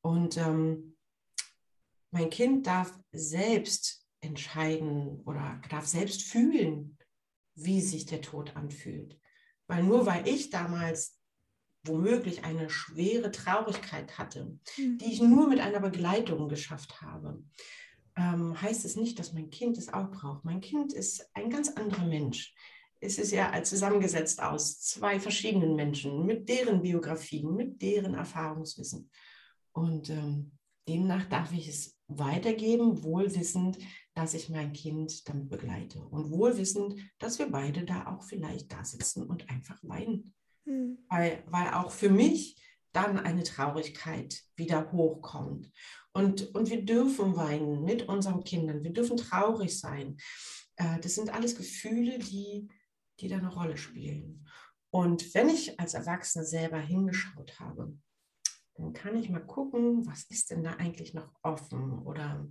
Und 0.00 0.36
ähm, 0.38 0.96
mein 2.10 2.30
Kind 2.30 2.66
darf 2.66 2.98
selbst 3.12 4.04
entscheiden 4.20 5.20
oder 5.20 5.60
darf 5.70 5.86
selbst 5.86 6.22
fühlen, 6.22 6.98
wie 7.54 7.80
sich 7.80 8.06
der 8.06 8.22
Tod 8.22 8.56
anfühlt. 8.56 9.20
Weil 9.68 9.84
nur 9.84 10.04
weil 10.04 10.26
ich 10.26 10.50
damals 10.50 11.17
womöglich 11.84 12.44
eine 12.44 12.70
schwere 12.70 13.30
Traurigkeit 13.30 14.18
hatte, 14.18 14.58
mhm. 14.76 14.98
die 14.98 15.12
ich 15.12 15.20
nur 15.20 15.48
mit 15.48 15.60
einer 15.60 15.80
Begleitung 15.80 16.48
geschafft 16.48 17.00
habe, 17.00 17.42
ähm, 18.16 18.60
heißt 18.60 18.84
es 18.84 18.96
nicht, 18.96 19.18
dass 19.18 19.32
mein 19.32 19.50
Kind 19.50 19.78
es 19.78 19.92
auch 19.92 20.10
braucht. 20.10 20.44
Mein 20.44 20.60
Kind 20.60 20.92
ist 20.92 21.28
ein 21.34 21.50
ganz 21.50 21.68
anderer 21.70 22.06
Mensch. 22.06 22.54
Es 23.00 23.16
ist 23.18 23.30
ja 23.30 23.62
zusammengesetzt 23.62 24.42
aus 24.42 24.80
zwei 24.80 25.20
verschiedenen 25.20 25.76
Menschen 25.76 26.26
mit 26.26 26.48
deren 26.48 26.82
Biografien, 26.82 27.54
mit 27.54 27.80
deren 27.80 28.14
Erfahrungswissen. 28.14 29.08
Und 29.72 30.10
ähm, 30.10 30.58
demnach 30.88 31.28
darf 31.28 31.52
ich 31.52 31.68
es 31.68 31.96
weitergeben, 32.08 33.04
wohlwissend, 33.04 33.78
dass 34.14 34.34
ich 34.34 34.48
mein 34.48 34.72
Kind 34.72 35.28
damit 35.28 35.48
begleite 35.48 36.00
und 36.00 36.30
wohlwissend, 36.30 36.98
dass 37.18 37.38
wir 37.38 37.50
beide 37.50 37.84
da 37.84 38.06
auch 38.08 38.24
vielleicht 38.24 38.72
da 38.72 38.82
sitzen 38.82 39.22
und 39.22 39.48
einfach 39.48 39.78
weinen 39.82 40.34
Mhm. 40.68 40.98
Weil, 41.08 41.42
weil 41.46 41.72
auch 41.72 41.90
für 41.90 42.10
mich 42.10 42.56
dann 42.92 43.18
eine 43.18 43.42
Traurigkeit 43.42 44.42
wieder 44.56 44.92
hochkommt. 44.92 45.70
Und, 46.12 46.54
und 46.54 46.70
wir 46.70 46.84
dürfen 46.84 47.36
weinen 47.36 47.84
mit 47.84 48.08
unseren 48.08 48.44
Kindern, 48.44 48.82
wir 48.82 48.92
dürfen 48.92 49.16
traurig 49.16 49.78
sein. 49.78 50.16
Äh, 50.76 51.00
das 51.00 51.14
sind 51.14 51.32
alles 51.32 51.56
Gefühle, 51.56 52.18
die, 52.18 52.68
die 53.20 53.28
da 53.28 53.36
eine 53.36 53.52
Rolle 53.52 53.76
spielen. 53.76 54.46
Und 54.90 55.34
wenn 55.34 55.48
ich 55.48 55.78
als 55.78 55.94
Erwachsene 55.94 56.44
selber 56.44 56.78
hingeschaut 56.78 57.60
habe, 57.60 57.96
dann 58.74 58.92
kann 58.92 59.16
ich 59.16 59.28
mal 59.28 59.44
gucken, 59.44 60.06
was 60.06 60.24
ist 60.24 60.50
denn 60.50 60.62
da 60.62 60.72
eigentlich 60.72 61.12
noch 61.12 61.34
offen 61.42 61.98
oder 62.00 62.48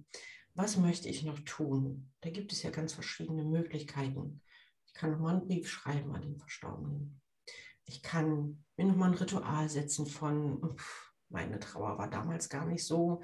was 0.54 0.78
möchte 0.78 1.08
ich 1.08 1.24
noch 1.24 1.40
tun. 1.40 2.12
Da 2.22 2.30
gibt 2.30 2.52
es 2.52 2.64
ja 2.64 2.70
ganz 2.70 2.94
verschiedene 2.94 3.44
Möglichkeiten. 3.44 4.42
Ich 4.86 4.94
kann 4.94 5.12
nochmal 5.12 5.38
einen 5.38 5.48
Brief 5.48 5.70
schreiben 5.70 6.14
an 6.16 6.22
den 6.22 6.38
Verstorbenen. 6.38 7.22
Ich 7.88 8.04
kann 8.04 8.64
mir 8.76 8.86
nochmal 8.86 9.12
ein 9.12 9.18
Ritual 9.18 9.70
setzen 9.70 10.06
von, 10.06 10.76
meine 11.30 11.60
Trauer 11.60 11.98
war 11.98 12.10
damals 12.10 12.50
gar 12.50 12.66
nicht 12.66 12.86
so, 12.86 13.22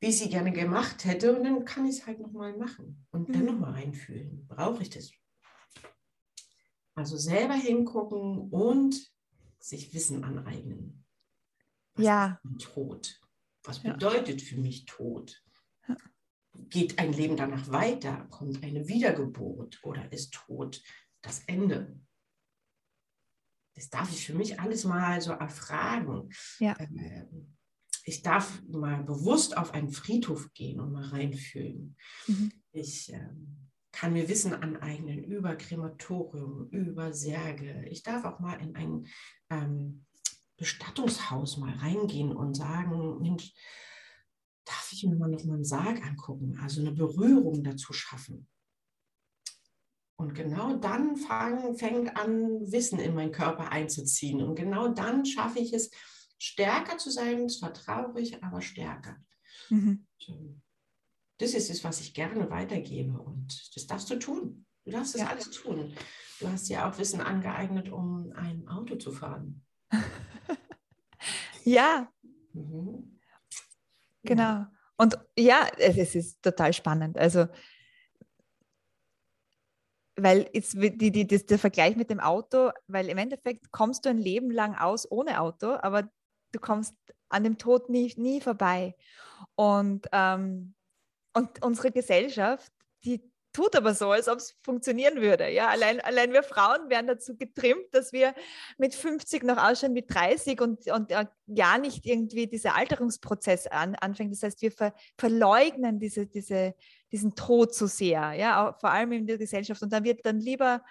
wie 0.00 0.08
ich 0.08 0.18
sie 0.18 0.28
gerne 0.28 0.52
gemacht 0.52 1.04
hätte. 1.04 1.36
Und 1.36 1.44
dann 1.44 1.64
kann 1.64 1.86
ich 1.86 2.00
es 2.00 2.06
halt 2.06 2.20
nochmal 2.20 2.56
machen 2.56 3.06
und 3.12 3.28
mhm. 3.28 3.32
dann 3.32 3.44
nochmal 3.46 3.72
reinfühlen. 3.72 4.46
Brauche 4.48 4.82
ich 4.82 4.90
das? 4.90 5.12
Also 6.94 7.16
selber 7.16 7.54
hingucken 7.54 8.50
und 8.50 9.10
sich 9.60 9.94
Wissen 9.94 10.24
aneignen. 10.24 11.04
Was 11.94 12.04
ja. 12.04 12.40
ist 12.56 12.64
Tod? 12.64 13.20
Was 13.64 13.78
bedeutet 13.78 14.42
ja. 14.42 14.46
für 14.48 14.60
mich 14.60 14.84
Tod? 14.86 15.42
Geht 16.68 16.98
ein 16.98 17.12
Leben 17.12 17.36
danach 17.36 17.70
weiter? 17.70 18.26
Kommt 18.30 18.62
eine 18.62 18.88
Wiedergeburt 18.88 19.78
oder 19.84 20.12
ist 20.12 20.34
Tod 20.34 20.82
das 21.22 21.44
Ende? 21.46 21.98
Das 23.74 23.88
darf 23.88 24.10
ich 24.12 24.26
für 24.26 24.34
mich 24.34 24.60
alles 24.60 24.84
mal 24.84 25.20
so 25.20 25.32
erfragen. 25.32 26.28
Ja. 26.58 26.76
Ähm, 26.78 27.56
ich 28.04 28.22
darf 28.22 28.62
mal 28.68 29.02
bewusst 29.04 29.56
auf 29.56 29.72
einen 29.72 29.90
Friedhof 29.90 30.52
gehen 30.54 30.80
und 30.80 30.92
mal 30.92 31.04
reinfühlen. 31.04 31.96
Mhm. 32.26 32.52
Ich 32.72 33.12
ähm, 33.12 33.70
kann 33.92 34.12
mir 34.12 34.28
Wissen 34.28 34.54
aneignen 34.54 35.22
über 35.22 35.54
Krematorium, 35.54 36.68
über 36.70 37.12
Särge. 37.12 37.86
Ich 37.88 38.02
darf 38.02 38.24
auch 38.24 38.40
mal 38.40 38.60
in 38.60 38.74
ein 38.74 39.06
ähm, 39.50 40.06
Bestattungshaus 40.56 41.58
mal 41.58 41.74
reingehen 41.74 42.34
und 42.34 42.54
sagen, 42.54 43.20
Mensch, 43.20 43.52
darf 44.64 44.90
ich 44.92 45.04
mir 45.04 45.16
mal 45.16 45.28
noch 45.28 45.44
mal 45.44 45.54
einen 45.54 45.64
Sarg 45.64 46.04
angucken, 46.04 46.58
also 46.60 46.80
eine 46.80 46.92
Berührung 46.92 47.62
dazu 47.62 47.92
schaffen. 47.92 48.48
Und 50.22 50.34
genau 50.34 50.76
dann 50.76 51.16
fang, 51.16 51.74
fängt 51.74 52.16
an, 52.16 52.70
Wissen 52.70 53.00
in 53.00 53.12
meinen 53.14 53.32
Körper 53.32 53.72
einzuziehen. 53.72 54.40
Und 54.40 54.54
genau 54.54 54.86
dann 54.86 55.26
schaffe 55.26 55.58
ich 55.58 55.72
es, 55.72 55.90
stärker 56.38 56.96
zu 56.96 57.10
sein, 57.10 57.48
zwar 57.48 57.74
traurig, 57.74 58.40
aber 58.44 58.62
stärker. 58.62 59.16
Mhm. 59.68 60.06
Das 61.38 61.54
ist 61.54 61.70
es, 61.70 61.82
was 61.82 62.00
ich 62.00 62.14
gerne 62.14 62.48
weitergebe 62.50 63.18
und 63.18 63.74
das 63.74 63.88
darfst 63.88 64.10
du 64.10 64.16
tun. 64.16 64.64
Du 64.84 64.92
darfst 64.92 65.14
das 65.14 65.22
ja. 65.22 65.26
alles 65.26 65.50
tun. 65.50 65.92
Du 66.38 66.48
hast 66.48 66.68
ja 66.68 66.88
auch 66.88 66.96
Wissen 66.98 67.20
angeeignet, 67.20 67.88
um 67.88 68.32
ein 68.36 68.68
Auto 68.68 68.94
zu 68.94 69.10
fahren. 69.10 69.64
ja. 71.64 72.08
Mhm. 72.52 73.18
Genau. 74.22 74.66
Und 74.96 75.18
ja, 75.36 75.66
es 75.78 76.14
ist 76.14 76.40
total 76.42 76.72
spannend. 76.72 77.18
Also, 77.18 77.48
weil 80.22 80.48
jetzt 80.52 80.74
die, 80.74 81.10
die, 81.10 81.26
das, 81.26 81.46
der 81.46 81.58
Vergleich 81.58 81.96
mit 81.96 82.10
dem 82.10 82.20
Auto, 82.20 82.70
weil 82.86 83.08
im 83.08 83.18
Endeffekt 83.18 83.72
kommst 83.72 84.04
du 84.04 84.10
ein 84.10 84.18
Leben 84.18 84.50
lang 84.50 84.76
aus 84.76 85.10
ohne 85.10 85.40
Auto, 85.40 85.72
aber 85.80 86.08
du 86.52 86.60
kommst 86.60 86.94
an 87.28 87.44
dem 87.44 87.58
Tod 87.58 87.88
nie, 87.88 88.12
nie 88.16 88.40
vorbei. 88.40 88.94
Und, 89.56 90.06
ähm, 90.12 90.74
und 91.34 91.64
unsere 91.64 91.90
Gesellschaft, 91.90 92.72
die 93.04 93.31
tut 93.52 93.76
aber 93.76 93.94
so, 93.94 94.10
als 94.10 94.28
ob 94.28 94.38
es 94.38 94.56
funktionieren 94.62 95.20
würde. 95.20 95.48
Ja, 95.50 95.68
allein, 95.68 96.00
allein 96.00 96.32
wir 96.32 96.42
Frauen 96.42 96.88
werden 96.88 97.06
dazu 97.06 97.36
getrimmt, 97.36 97.86
dass 97.92 98.12
wir 98.12 98.34
mit 98.78 98.94
50 98.94 99.44
noch 99.44 99.58
ausschauen 99.58 99.94
wie 99.94 100.06
30 100.06 100.60
und, 100.60 100.90
und 100.90 101.10
äh, 101.10 101.26
ja 101.46 101.78
nicht 101.78 102.06
irgendwie 102.06 102.46
dieser 102.46 102.74
Alterungsprozess 102.76 103.66
an, 103.66 103.94
anfängt. 103.96 104.32
Das 104.32 104.42
heißt, 104.42 104.62
wir 104.62 104.72
ver, 104.72 104.94
verleugnen 105.18 105.98
diese, 105.98 106.26
diese, 106.26 106.74
diesen 107.10 107.34
Tod 107.34 107.74
so 107.74 107.86
sehr, 107.86 108.32
ja, 108.32 108.68
auch, 108.70 108.80
vor 108.80 108.90
allem 108.90 109.12
in 109.12 109.26
der 109.26 109.38
Gesellschaft. 109.38 109.82
Und 109.82 109.92
dann 109.92 110.04
wird 110.04 110.24
dann 110.24 110.40
lieber 110.40 110.82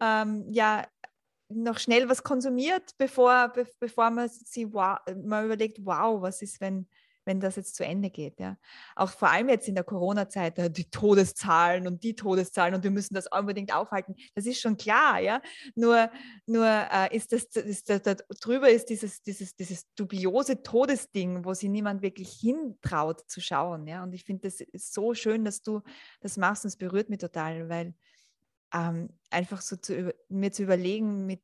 ähm, 0.00 0.44
ja 0.48 0.86
noch 1.48 1.78
schnell 1.78 2.08
was 2.08 2.22
konsumiert, 2.22 2.92
bevor, 2.96 3.48
be, 3.48 3.66
bevor 3.78 4.10
man 4.10 4.28
sich 4.28 4.66
wow, 4.72 4.98
man 5.24 5.46
überlegt, 5.46 5.78
wow, 5.84 6.20
was 6.22 6.42
ist, 6.42 6.60
wenn, 6.60 6.86
wenn 7.30 7.38
das 7.38 7.54
jetzt 7.54 7.76
zu 7.76 7.84
Ende 7.84 8.10
geht. 8.10 8.40
Ja? 8.40 8.58
Auch 8.96 9.10
vor 9.10 9.30
allem 9.30 9.48
jetzt 9.48 9.68
in 9.68 9.76
der 9.76 9.84
Corona-Zeit, 9.84 10.76
die 10.76 10.90
Todeszahlen 10.90 11.86
und 11.86 12.02
die 12.02 12.16
Todeszahlen 12.16 12.74
und 12.74 12.82
wir 12.82 12.90
müssen 12.90 13.14
das 13.14 13.28
unbedingt 13.30 13.72
aufhalten. 13.72 14.16
Das 14.34 14.46
ist 14.46 14.60
schon 14.60 14.76
klar, 14.76 15.20
ja. 15.20 15.40
Nur, 15.76 16.10
nur 16.46 16.66
äh, 16.66 17.16
ist 17.16 17.32
das, 17.32 17.44
ist 17.54 17.88
das, 17.88 18.02
da 18.02 18.14
drüber 18.14 18.68
ist 18.68 18.86
dieses, 18.86 19.22
dieses, 19.22 19.54
dieses 19.54 19.86
dubiose 19.94 20.60
Todesding, 20.62 21.44
wo 21.44 21.54
sich 21.54 21.68
niemand 21.68 22.02
wirklich 22.02 22.32
hintraut 22.32 23.22
zu 23.30 23.40
schauen. 23.40 23.86
Ja? 23.86 24.02
Und 24.02 24.12
ich 24.12 24.24
finde 24.24 24.48
das 24.48 24.60
ist 24.60 24.92
so 24.92 25.14
schön, 25.14 25.44
dass 25.44 25.62
du 25.62 25.82
das 26.20 26.36
machst 26.36 26.64
und 26.64 26.68
es 26.68 26.76
berührt 26.76 27.10
mich 27.10 27.20
total, 27.20 27.68
weil 27.68 27.94
ähm, 28.74 29.10
einfach 29.30 29.60
so 29.60 29.76
zu, 29.76 30.12
mir 30.28 30.50
zu 30.50 30.64
überlegen, 30.64 31.26
mit 31.26 31.42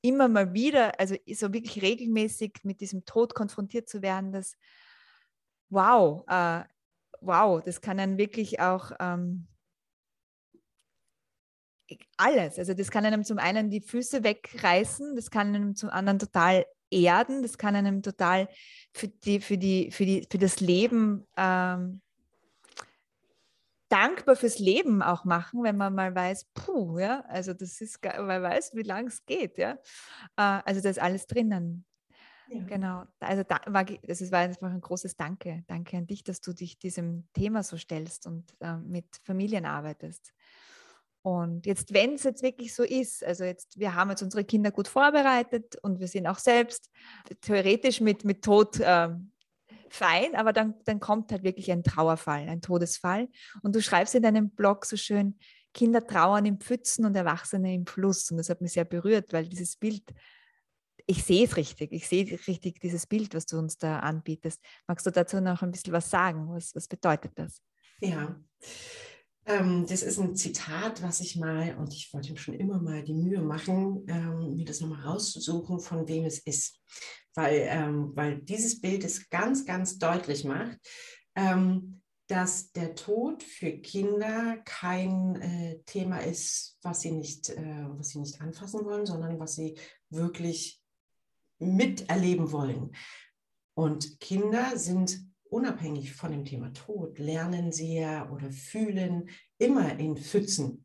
immer 0.00 0.28
mal 0.28 0.52
wieder, 0.52 1.00
also 1.00 1.16
so 1.32 1.52
wirklich 1.54 1.80
regelmäßig 1.82 2.60
mit 2.62 2.82
diesem 2.82 3.04
Tod 3.04 3.34
konfrontiert 3.34 3.88
zu 3.88 4.02
werden, 4.02 4.32
dass 4.32 4.58
wow, 5.70 6.24
äh, 6.28 6.64
wow, 7.20 7.62
das 7.62 7.80
kann 7.80 7.98
dann 7.98 8.18
wirklich 8.18 8.60
auch 8.60 8.92
ähm, 9.00 9.46
alles. 12.16 12.58
Also 12.58 12.74
das 12.74 12.90
kann 12.90 13.04
einem 13.04 13.24
zum 13.24 13.38
einen 13.38 13.70
die 13.70 13.80
Füße 13.80 14.24
wegreißen, 14.24 15.16
das 15.16 15.30
kann 15.30 15.54
einem 15.54 15.74
zum 15.74 15.90
anderen 15.90 16.18
total 16.18 16.66
erden, 16.90 17.42
das 17.42 17.58
kann 17.58 17.76
einem 17.76 18.02
total 18.02 18.48
für, 18.92 19.08
die, 19.08 19.40
für, 19.40 19.58
die, 19.58 19.90
für, 19.90 20.04
die, 20.04 20.26
für 20.30 20.38
das 20.38 20.60
Leben 20.60 21.26
ähm, 21.36 22.00
dankbar 23.88 24.36
fürs 24.36 24.58
Leben 24.58 25.02
auch 25.02 25.24
machen, 25.24 25.62
wenn 25.62 25.76
man 25.76 25.94
mal 25.94 26.14
weiß, 26.14 26.46
puh, 26.54 26.98
ja, 26.98 27.24
also 27.28 27.52
das 27.52 27.80
ist, 27.80 28.02
man 28.02 28.42
weiß, 28.42 28.72
wie 28.74 28.82
lange 28.82 29.08
es 29.08 29.24
geht, 29.24 29.58
ja. 29.58 29.72
Äh, 30.36 30.62
also 30.64 30.80
da 30.80 30.90
ist 30.90 30.98
alles 30.98 31.26
drinnen. 31.26 31.84
Ja. 32.48 32.62
Genau, 32.64 33.04
also 33.20 33.42
da 33.42 33.60
war, 33.66 33.84
das 33.84 34.32
war 34.32 34.40
einfach 34.40 34.70
ein 34.70 34.80
großes 34.80 35.16
Danke. 35.16 35.64
Danke 35.66 35.96
an 35.96 36.06
dich, 36.06 36.22
dass 36.24 36.40
du 36.40 36.52
dich 36.52 36.78
diesem 36.78 37.26
Thema 37.32 37.62
so 37.62 37.76
stellst 37.76 38.26
und 38.26 38.54
äh, 38.60 38.76
mit 38.76 39.06
Familien 39.24 39.64
arbeitest. 39.64 40.32
Und 41.22 41.64
jetzt, 41.64 41.94
wenn 41.94 42.14
es 42.14 42.24
jetzt 42.24 42.42
wirklich 42.42 42.74
so 42.74 42.82
ist, 42.82 43.24
also 43.24 43.44
jetzt, 43.44 43.78
wir 43.78 43.94
haben 43.94 44.10
jetzt 44.10 44.22
unsere 44.22 44.44
Kinder 44.44 44.70
gut 44.70 44.88
vorbereitet 44.88 45.76
und 45.82 45.98
wir 45.98 46.06
sind 46.06 46.26
auch 46.26 46.38
selbst 46.38 46.90
theoretisch 47.40 48.02
mit, 48.02 48.24
mit 48.24 48.44
Tod 48.44 48.78
äh, 48.78 49.08
fein, 49.88 50.34
aber 50.34 50.52
dann, 50.52 50.74
dann 50.84 51.00
kommt 51.00 51.32
halt 51.32 51.42
wirklich 51.42 51.72
ein 51.72 51.82
Trauerfall, 51.82 52.46
ein 52.48 52.60
Todesfall. 52.60 53.28
Und 53.62 53.74
du 53.74 53.80
schreibst 53.80 54.14
in 54.14 54.22
deinem 54.22 54.50
Blog 54.50 54.84
so 54.84 54.98
schön, 54.98 55.38
Kinder 55.72 56.06
trauern 56.06 56.44
im 56.44 56.60
Pfützen 56.60 57.06
und 57.06 57.16
Erwachsene 57.16 57.74
im 57.74 57.86
Fluss. 57.86 58.30
Und 58.30 58.36
das 58.36 58.50
hat 58.50 58.60
mich 58.60 58.72
sehr 58.72 58.84
berührt, 58.84 59.32
weil 59.32 59.48
dieses 59.48 59.76
Bild, 59.76 60.02
ich 61.06 61.24
sehe 61.24 61.44
es 61.44 61.56
richtig, 61.56 61.92
ich 61.92 62.08
sehe 62.08 62.38
richtig 62.46 62.80
dieses 62.80 63.06
Bild, 63.06 63.34
was 63.34 63.46
du 63.46 63.58
uns 63.58 63.76
da 63.76 64.00
anbietest. 64.00 64.60
Magst 64.86 65.06
du 65.06 65.10
dazu 65.10 65.40
noch 65.40 65.62
ein 65.62 65.70
bisschen 65.70 65.92
was 65.92 66.10
sagen? 66.10 66.48
Was, 66.48 66.74
was 66.74 66.88
bedeutet 66.88 67.32
das? 67.34 67.60
Ja, 68.00 68.36
ähm, 69.46 69.86
das 69.86 70.02
ist 70.02 70.18
ein 70.18 70.34
Zitat, 70.36 71.02
was 71.02 71.20
ich 71.20 71.36
mal, 71.36 71.76
und 71.76 71.92
ich 71.92 72.12
wollte 72.14 72.32
mir 72.32 72.38
schon 72.38 72.54
immer 72.54 72.80
mal 72.80 73.02
die 73.02 73.12
Mühe 73.12 73.42
machen, 73.42 74.04
ähm, 74.08 74.54
mir 74.54 74.64
das 74.64 74.80
nochmal 74.80 75.02
rauszusuchen, 75.02 75.80
von 75.80 76.08
wem 76.08 76.24
es 76.24 76.38
ist. 76.38 76.80
Weil, 77.34 77.66
ähm, 77.68 78.12
weil 78.14 78.38
dieses 78.40 78.80
Bild 78.80 79.04
es 79.04 79.28
ganz, 79.28 79.66
ganz 79.66 79.98
deutlich 79.98 80.44
macht, 80.44 80.78
ähm, 81.36 82.00
dass 82.26 82.72
der 82.72 82.94
Tod 82.94 83.42
für 83.42 83.72
Kinder 83.72 84.56
kein 84.64 85.36
äh, 85.42 85.78
Thema 85.84 86.18
ist, 86.18 86.78
was 86.80 87.02
sie, 87.02 87.10
nicht, 87.10 87.50
äh, 87.50 87.86
was 87.88 88.10
sie 88.10 88.20
nicht 88.20 88.40
anfassen 88.40 88.84
wollen, 88.86 89.04
sondern 89.04 89.38
was 89.38 89.56
sie 89.56 89.76
wirklich 90.08 90.82
miterleben 91.58 92.52
wollen. 92.52 92.94
Und 93.74 94.20
Kinder 94.20 94.76
sind 94.76 95.18
unabhängig 95.44 96.12
von 96.12 96.32
dem 96.32 96.44
Thema 96.44 96.72
Tod, 96.72 97.18
lernen 97.18 97.72
sie 97.72 97.98
ja 97.98 98.30
oder 98.30 98.50
fühlen 98.50 99.28
immer 99.58 99.98
in 99.98 100.16
Pfützen. 100.16 100.84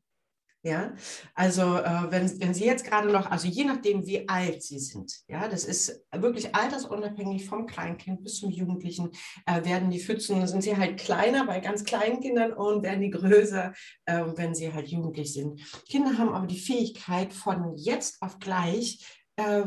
Ja, 0.62 0.94
also 1.36 1.78
äh, 1.78 2.12
wenn, 2.12 2.42
wenn 2.42 2.54
Sie 2.54 2.66
jetzt 2.66 2.84
gerade 2.84 3.10
noch, 3.10 3.32
also 3.32 3.48
je 3.48 3.64
nachdem, 3.64 4.06
wie 4.06 4.28
alt 4.28 4.62
Sie 4.62 4.78
sind, 4.78 5.22
ja, 5.30 5.48
das 5.48 5.64
ist 5.64 6.06
wirklich 6.12 6.54
altersunabhängig 6.54 7.46
vom 7.46 7.66
Kleinkind 7.66 8.24
bis 8.24 8.40
zum 8.40 8.52
Jugendlichen, 8.52 9.12
äh, 9.46 9.64
werden 9.64 9.90
die 9.90 10.02
Pfützen, 10.02 10.46
sind 10.48 10.62
sie 10.62 10.76
halt 10.76 11.00
kleiner 11.00 11.46
bei 11.46 11.62
ganz 11.62 11.86
kleinen 11.86 12.20
Kindern 12.20 12.52
und 12.52 12.84
werden 12.84 13.00
die 13.00 13.10
größer, 13.10 13.72
äh, 14.04 14.26
wenn 14.36 14.54
sie 14.54 14.74
halt 14.74 14.90
jugendlich 14.90 15.32
sind. 15.32 15.62
Kinder 15.88 16.18
haben 16.18 16.34
aber 16.34 16.48
die 16.48 16.60
Fähigkeit, 16.60 17.32
von 17.32 17.78
jetzt 17.78 18.22
auf 18.22 18.40
gleich 18.40 19.08
äh, 19.38 19.64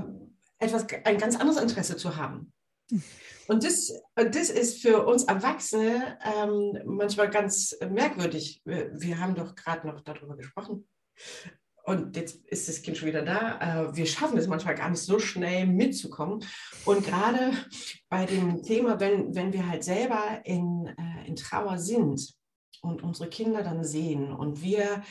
etwas, 0.63 0.87
ein 1.05 1.19
ganz 1.19 1.37
anderes 1.37 1.61
Interesse 1.61 1.97
zu 1.97 2.17
haben. 2.17 2.53
Und 3.49 3.65
das, 3.65 3.93
das 4.15 4.51
ist 4.51 4.83
für 4.83 5.07
uns 5.07 5.25
Erwachsene 5.25 6.19
ähm, 6.25 6.79
manchmal 6.85 7.31
ganz 7.31 7.77
merkwürdig. 7.91 8.63
Wir, 8.65 8.93
wir 8.95 9.19
haben 9.19 9.35
doch 9.35 9.55
gerade 9.55 9.87
noch 9.87 10.01
darüber 10.01 10.37
gesprochen. 10.37 10.89
Und 11.85 12.17
jetzt 12.17 12.47
ist 12.47 12.69
das 12.69 12.83
Kind 12.83 12.97
schon 12.97 13.09
wieder 13.09 13.23
da. 13.23 13.89
Äh, 13.89 13.97
wir 13.97 14.07
schaffen 14.07 14.39
es 14.39 14.47
manchmal 14.47 14.77
gar 14.77 14.89
nicht 14.89 15.03
so 15.03 15.19
schnell 15.19 15.67
mitzukommen. 15.67 16.45
Und 16.85 17.05
gerade 17.05 17.53
bei 18.09 18.25
dem 18.25 18.63
Thema, 18.63 19.01
wenn, 19.01 19.35
wenn 19.35 19.53
wir 19.53 19.69
halt 19.69 19.83
selber 19.83 20.41
in, 20.45 20.87
äh, 20.87 21.27
in 21.27 21.35
Trauer 21.35 21.79
sind 21.79 22.35
und 22.83 23.03
unsere 23.03 23.29
Kinder 23.29 23.63
dann 23.63 23.85
sehen 23.85 24.33
und 24.33 24.63
wir 24.63 25.03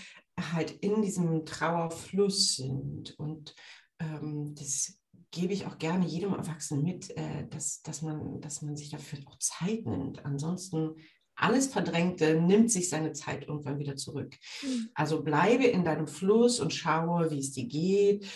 halt 0.53 0.71
in 0.71 1.01
diesem 1.01 1.45
Trauerfluss 1.45 2.55
sind 2.55 3.19
und 3.19 3.53
ähm, 3.99 4.55
das 4.57 5.00
gebe 5.31 5.53
ich 5.53 5.65
auch 5.65 5.77
gerne 5.77 6.05
jedem 6.05 6.33
Erwachsenen 6.33 6.83
mit, 6.83 7.09
äh, 7.17 7.47
dass, 7.49 7.81
dass, 7.81 8.01
man, 8.01 8.41
dass 8.41 8.61
man 8.61 8.75
sich 8.75 8.89
dafür 8.89 9.19
auch 9.25 9.39
Zeit 9.39 9.85
nimmt. 9.85 10.25
Ansonsten 10.25 10.95
alles 11.35 11.67
Verdrängte 11.67 12.39
nimmt 12.39 12.71
sich 12.71 12.89
seine 12.89 13.13
Zeit 13.13 13.47
irgendwann 13.47 13.79
wieder 13.79 13.95
zurück. 13.95 14.35
Mhm. 14.61 14.89
Also 14.93 15.23
bleibe 15.23 15.65
in 15.65 15.83
deinem 15.83 16.07
Fluss 16.07 16.59
und 16.59 16.73
schaue, 16.73 17.31
wie 17.31 17.39
es 17.39 17.51
dir 17.51 17.65
geht. 17.65 18.27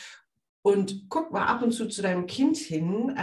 Und 0.61 1.05
guck 1.09 1.31
mal 1.31 1.45
ab 1.45 1.61
und 1.61 1.71
zu 1.73 1.87
zu 1.87 2.01
deinem 2.01 2.25
Kind 2.25 2.57
hin. 2.57 3.13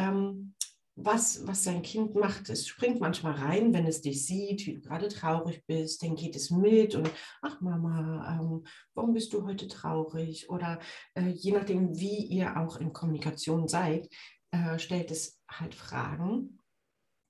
Was, 0.94 1.46
was 1.46 1.62
dein 1.62 1.80
Kind 1.80 2.14
macht. 2.14 2.50
Es 2.50 2.68
springt 2.68 3.00
manchmal 3.00 3.32
rein, 3.32 3.72
wenn 3.72 3.86
es 3.86 4.02
dich 4.02 4.26
sieht, 4.26 4.66
wie 4.66 4.74
du 4.74 4.80
gerade 4.80 5.08
traurig 5.08 5.64
bist, 5.66 6.02
dann 6.02 6.16
geht 6.16 6.36
es 6.36 6.50
mit 6.50 6.94
und 6.94 7.10
ach 7.40 7.60
Mama, 7.62 8.38
ähm, 8.38 8.66
warum 8.94 9.14
bist 9.14 9.32
du 9.32 9.46
heute 9.46 9.68
traurig? 9.68 10.50
Oder 10.50 10.80
äh, 11.14 11.28
je 11.28 11.52
nachdem, 11.52 11.98
wie 11.98 12.26
ihr 12.26 12.58
auch 12.58 12.76
in 12.76 12.92
Kommunikation 12.92 13.68
seid, 13.68 14.06
äh, 14.50 14.78
stellt 14.78 15.10
es 15.10 15.40
halt 15.50 15.74
Fragen. 15.74 16.58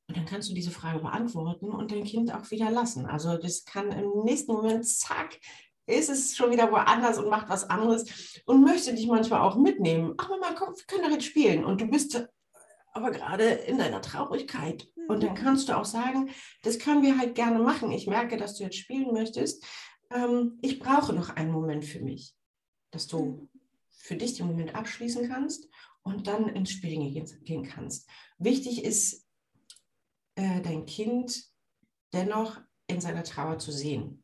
Und 0.08 0.16
dann 0.16 0.26
kannst 0.26 0.50
du 0.50 0.54
diese 0.54 0.72
Frage 0.72 0.98
beantworten 0.98 1.70
und 1.70 1.92
dein 1.92 2.04
Kind 2.04 2.34
auch 2.34 2.50
wieder 2.50 2.70
lassen. 2.70 3.06
Also 3.06 3.38
das 3.38 3.64
kann 3.64 3.92
im 3.92 4.24
nächsten 4.24 4.52
Moment, 4.52 4.86
zack, 4.88 5.38
ist 5.86 6.10
es 6.10 6.36
schon 6.36 6.50
wieder 6.50 6.70
woanders 6.70 7.18
und 7.18 7.30
macht 7.30 7.48
was 7.48 7.68
anderes 7.70 8.42
und 8.44 8.62
möchte 8.64 8.94
dich 8.94 9.06
manchmal 9.06 9.40
auch 9.40 9.56
mitnehmen. 9.56 10.14
Ach 10.18 10.28
Mama, 10.28 10.52
komm, 10.56 10.74
wir 10.74 10.84
können 10.86 11.04
doch 11.04 11.10
jetzt 11.10 11.26
spielen. 11.26 11.64
Und 11.64 11.80
du 11.80 11.86
bist 11.86 12.28
aber 12.92 13.10
gerade 13.10 13.44
in 13.44 13.78
deiner 13.78 14.02
Traurigkeit. 14.02 14.88
Und 15.08 15.22
dann 15.22 15.32
mhm. 15.32 15.36
kannst 15.36 15.68
du 15.68 15.76
auch 15.76 15.84
sagen, 15.84 16.30
das 16.62 16.78
können 16.78 17.02
wir 17.02 17.18
halt 17.18 17.34
gerne 17.34 17.58
machen. 17.58 17.90
Ich 17.90 18.06
merke, 18.06 18.36
dass 18.36 18.56
du 18.56 18.64
jetzt 18.64 18.76
spielen 18.76 19.12
möchtest. 19.12 19.64
Ähm, 20.10 20.58
ich 20.62 20.78
brauche 20.78 21.12
noch 21.12 21.30
einen 21.30 21.50
Moment 21.50 21.84
für 21.84 22.00
mich, 22.00 22.34
dass 22.90 23.06
du 23.06 23.24
mhm. 23.24 23.48
für 23.90 24.16
dich 24.16 24.34
den 24.34 24.46
Moment 24.46 24.74
abschließen 24.74 25.28
kannst 25.28 25.68
und 26.02 26.26
dann 26.26 26.48
ins 26.48 26.70
Spielen 26.70 27.26
gehen 27.44 27.64
kannst. 27.64 28.08
Wichtig 28.38 28.84
ist, 28.84 29.26
äh, 30.34 30.60
dein 30.62 30.86
Kind 30.86 31.44
dennoch 32.12 32.60
in 32.86 33.00
seiner 33.00 33.24
Trauer 33.24 33.58
zu 33.58 33.72
sehen 33.72 34.21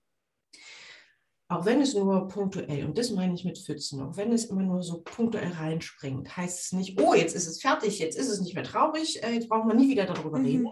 auch 1.49 1.65
wenn 1.65 1.81
es 1.81 1.95
nur 1.95 2.29
punktuell, 2.29 2.85
und 2.85 2.99
das 2.99 3.11
meine 3.11 3.33
ich 3.35 3.45
mit 3.45 3.59
Pfützen, 3.59 4.03
auch 4.03 4.17
wenn 4.19 4.33
es 4.33 4.45
immer 4.45 4.63
nur 4.63 4.83
so 4.83 5.01
punktuell 5.01 5.53
reinspringt, 5.53 6.37
heißt 6.37 6.61
es 6.61 6.73
nicht, 6.73 7.01
oh, 7.01 7.15
jetzt 7.15 7.35
ist 7.35 7.47
es 7.47 7.63
fertig, 7.63 7.99
jetzt 7.99 8.19
ist 8.19 8.29
es 8.29 8.41
nicht 8.41 8.55
mehr 8.55 8.65
traurig, 8.65 9.23
äh, 9.25 9.33
jetzt 9.33 9.49
brauchen 9.49 9.69
wir 9.69 9.75
nie 9.75 9.89
wieder 9.89 10.05
darüber 10.05 10.39
mhm. 10.39 10.45
reden. 10.45 10.69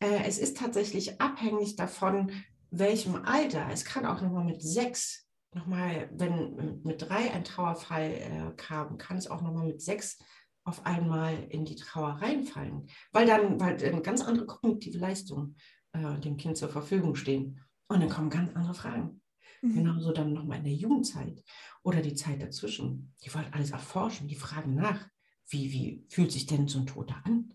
Äh, 0.00 0.24
es 0.26 0.38
ist 0.38 0.56
tatsächlich 0.56 1.20
abhängig 1.20 1.76
davon, 1.76 2.32
welchem 2.70 3.14
Alter. 3.24 3.68
Es 3.70 3.84
kann 3.84 4.04
auch 4.04 4.20
nochmal 4.20 4.44
mit 4.44 4.60
sechs, 4.60 5.28
nochmal, 5.54 6.10
wenn 6.12 6.80
mit 6.82 7.02
drei 7.02 7.30
ein 7.30 7.44
Trauerfall 7.44 8.10
äh, 8.10 8.52
kam, 8.56 8.98
kann 8.98 9.18
es 9.18 9.28
auch 9.28 9.40
nochmal 9.40 9.66
mit 9.66 9.80
sechs 9.80 10.18
auf 10.64 10.84
einmal 10.84 11.46
in 11.50 11.64
die 11.64 11.76
Trauer 11.76 12.18
reinfallen, 12.20 12.88
weil 13.12 13.26
dann, 13.26 13.60
weil 13.60 13.82
eine 13.84 14.02
ganz 14.02 14.20
andere 14.20 14.46
kognitive 14.46 14.98
Leistungen 14.98 15.56
äh, 15.92 16.18
dem 16.20 16.36
Kind 16.36 16.56
zur 16.56 16.70
Verfügung 16.70 17.14
stehen. 17.14 17.60
Und 17.88 18.00
dann 18.00 18.08
kommen 18.08 18.30
ganz 18.30 18.54
andere 18.54 18.74
Fragen. 18.74 19.21
Mhm. 19.62 19.74
Genauso 19.74 20.12
dann 20.12 20.32
nochmal 20.32 20.58
in 20.58 20.64
der 20.64 20.74
Jugendzeit 20.74 21.42
oder 21.82 22.02
die 22.02 22.14
Zeit 22.14 22.42
dazwischen. 22.42 23.14
Die 23.24 23.32
wollen 23.32 23.52
alles 23.52 23.70
erforschen, 23.70 24.28
die 24.28 24.34
fragen 24.34 24.74
nach, 24.74 25.08
wie, 25.48 25.72
wie 25.72 26.06
fühlt 26.08 26.32
sich 26.32 26.46
denn 26.46 26.68
so 26.68 26.80
ein 26.80 26.86
Toter 26.86 27.20
an? 27.24 27.54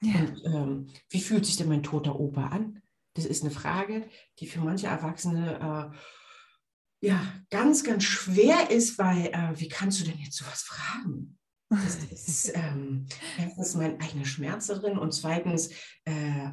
Ja. 0.00 0.20
Und 0.20 0.42
ähm, 0.44 0.86
wie 1.10 1.20
fühlt 1.20 1.46
sich 1.46 1.56
denn 1.56 1.68
mein 1.68 1.82
toter 1.82 2.18
Opa 2.18 2.48
an? 2.48 2.82
Das 3.14 3.24
ist 3.24 3.42
eine 3.42 3.52
Frage, 3.52 4.08
die 4.38 4.46
für 4.46 4.60
manche 4.60 4.86
Erwachsene 4.86 5.92
äh, 7.02 7.06
ja 7.06 7.20
ganz, 7.50 7.84
ganz 7.84 8.04
schwer 8.04 8.70
ist, 8.70 8.98
weil 8.98 9.26
äh, 9.26 9.60
wie 9.60 9.68
kannst 9.68 10.00
du 10.00 10.04
denn 10.04 10.18
jetzt 10.18 10.36
sowas 10.36 10.62
fragen? 10.62 11.38
Das 11.68 11.96
ist 12.04 12.52
ähm, 12.54 13.06
erstens 13.38 13.74
mein 13.74 14.00
eigener 14.00 14.24
Schmerz 14.24 14.68
darin 14.68 14.98
und 14.98 15.12
zweitens 15.12 15.70
äh, 16.04 16.50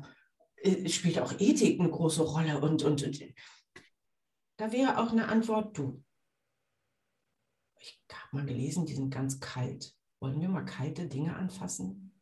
äh, 0.58 0.90
spielt 0.90 1.20
auch 1.20 1.34
Ethik 1.40 1.80
eine 1.80 1.90
große 1.90 2.22
Rolle 2.22 2.60
und, 2.60 2.84
und, 2.84 3.04
und 3.04 3.24
da 4.60 4.74
wäre 4.74 4.98
auch 4.98 5.14
eine 5.14 5.30
Antwort 5.30 5.78
du. 5.78 6.04
Ich 7.80 7.98
habe 8.12 8.36
mal 8.36 8.46
gelesen, 8.46 8.86
die 8.86 8.94
sind 8.94 9.10
ganz 9.10 9.40
kalt. 9.40 9.96
Wollen 10.20 10.42
wir 10.42 10.50
mal 10.50 10.66
kalte 10.66 11.08
Dinge 11.08 11.34
anfassen? 11.38 12.14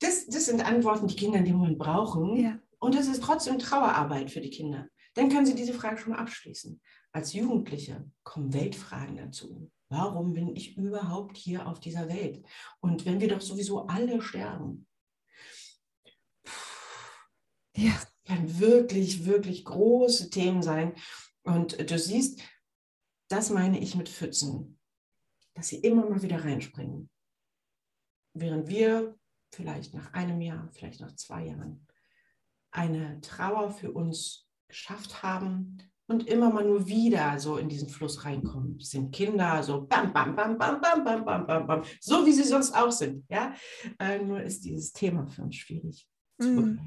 Das, 0.00 0.26
das 0.26 0.46
sind 0.46 0.66
Antworten, 0.66 1.06
die 1.06 1.14
Kinder 1.14 1.38
in 1.38 1.44
dem 1.44 1.56
Moment 1.56 1.78
brauchen. 1.78 2.36
Ja. 2.36 2.58
Und 2.80 2.96
das 2.96 3.06
ist 3.06 3.22
trotzdem 3.22 3.60
Trauerarbeit 3.60 4.32
für 4.32 4.40
die 4.40 4.50
Kinder. 4.50 4.88
Dann 5.14 5.28
können 5.28 5.46
sie 5.46 5.54
diese 5.54 5.74
Frage 5.74 5.98
schon 5.98 6.14
mal 6.14 6.18
abschließen. 6.18 6.80
Als 7.12 7.32
Jugendliche 7.32 8.10
kommen 8.24 8.52
Weltfragen 8.52 9.18
dazu. 9.18 9.70
Warum 9.88 10.32
bin 10.32 10.56
ich 10.56 10.76
überhaupt 10.76 11.36
hier 11.36 11.68
auf 11.68 11.78
dieser 11.78 12.08
Welt? 12.08 12.44
Und 12.80 13.06
wenn 13.06 13.20
wir 13.20 13.28
doch 13.28 13.40
sowieso 13.40 13.86
alle 13.86 14.20
sterben. 14.20 14.88
Ja 17.76 17.94
kann 18.24 18.58
wirklich, 18.58 19.24
wirklich 19.24 19.64
große 19.64 20.30
Themen 20.30 20.62
sein. 20.62 20.94
Und 21.42 21.90
du 21.90 21.98
siehst, 21.98 22.40
das 23.28 23.50
meine 23.50 23.78
ich 23.78 23.94
mit 23.94 24.08
Pfützen, 24.08 24.78
dass 25.54 25.68
sie 25.68 25.78
immer 25.78 26.08
mal 26.08 26.22
wieder 26.22 26.44
reinspringen. 26.44 27.08
Während 28.34 28.68
wir 28.68 29.16
vielleicht 29.52 29.94
nach 29.94 30.12
einem 30.12 30.40
Jahr, 30.40 30.68
vielleicht 30.72 31.00
nach 31.00 31.14
zwei 31.16 31.46
Jahren 31.46 31.86
eine 32.70 33.20
Trauer 33.20 33.70
für 33.70 33.92
uns 33.92 34.46
geschafft 34.68 35.22
haben 35.22 35.78
und 36.06 36.26
immer 36.26 36.50
mal 36.50 36.64
nur 36.64 36.86
wieder 36.88 37.38
so 37.38 37.56
in 37.56 37.68
diesen 37.68 37.88
Fluss 37.88 38.24
reinkommen. 38.24 38.78
Das 38.78 38.90
sind 38.90 39.12
Kinder 39.12 39.62
so 39.62 39.86
bam, 39.86 40.12
bam, 40.12 40.34
bam, 40.34 40.58
bam, 40.58 40.80
bam, 40.80 41.04
bam, 41.04 41.24
bam, 41.24 41.46
bam, 41.46 41.66
bam, 41.66 41.82
so 42.00 42.24
wie 42.26 42.32
sie 42.32 42.44
sonst 42.44 42.74
auch 42.74 42.90
sind. 42.90 43.24
Ja? 43.28 43.54
Äh, 43.98 44.18
nur 44.18 44.42
ist 44.42 44.64
dieses 44.64 44.92
Thema 44.92 45.26
für 45.26 45.42
uns 45.42 45.56
schwierig 45.56 46.08
mm. 46.38 46.78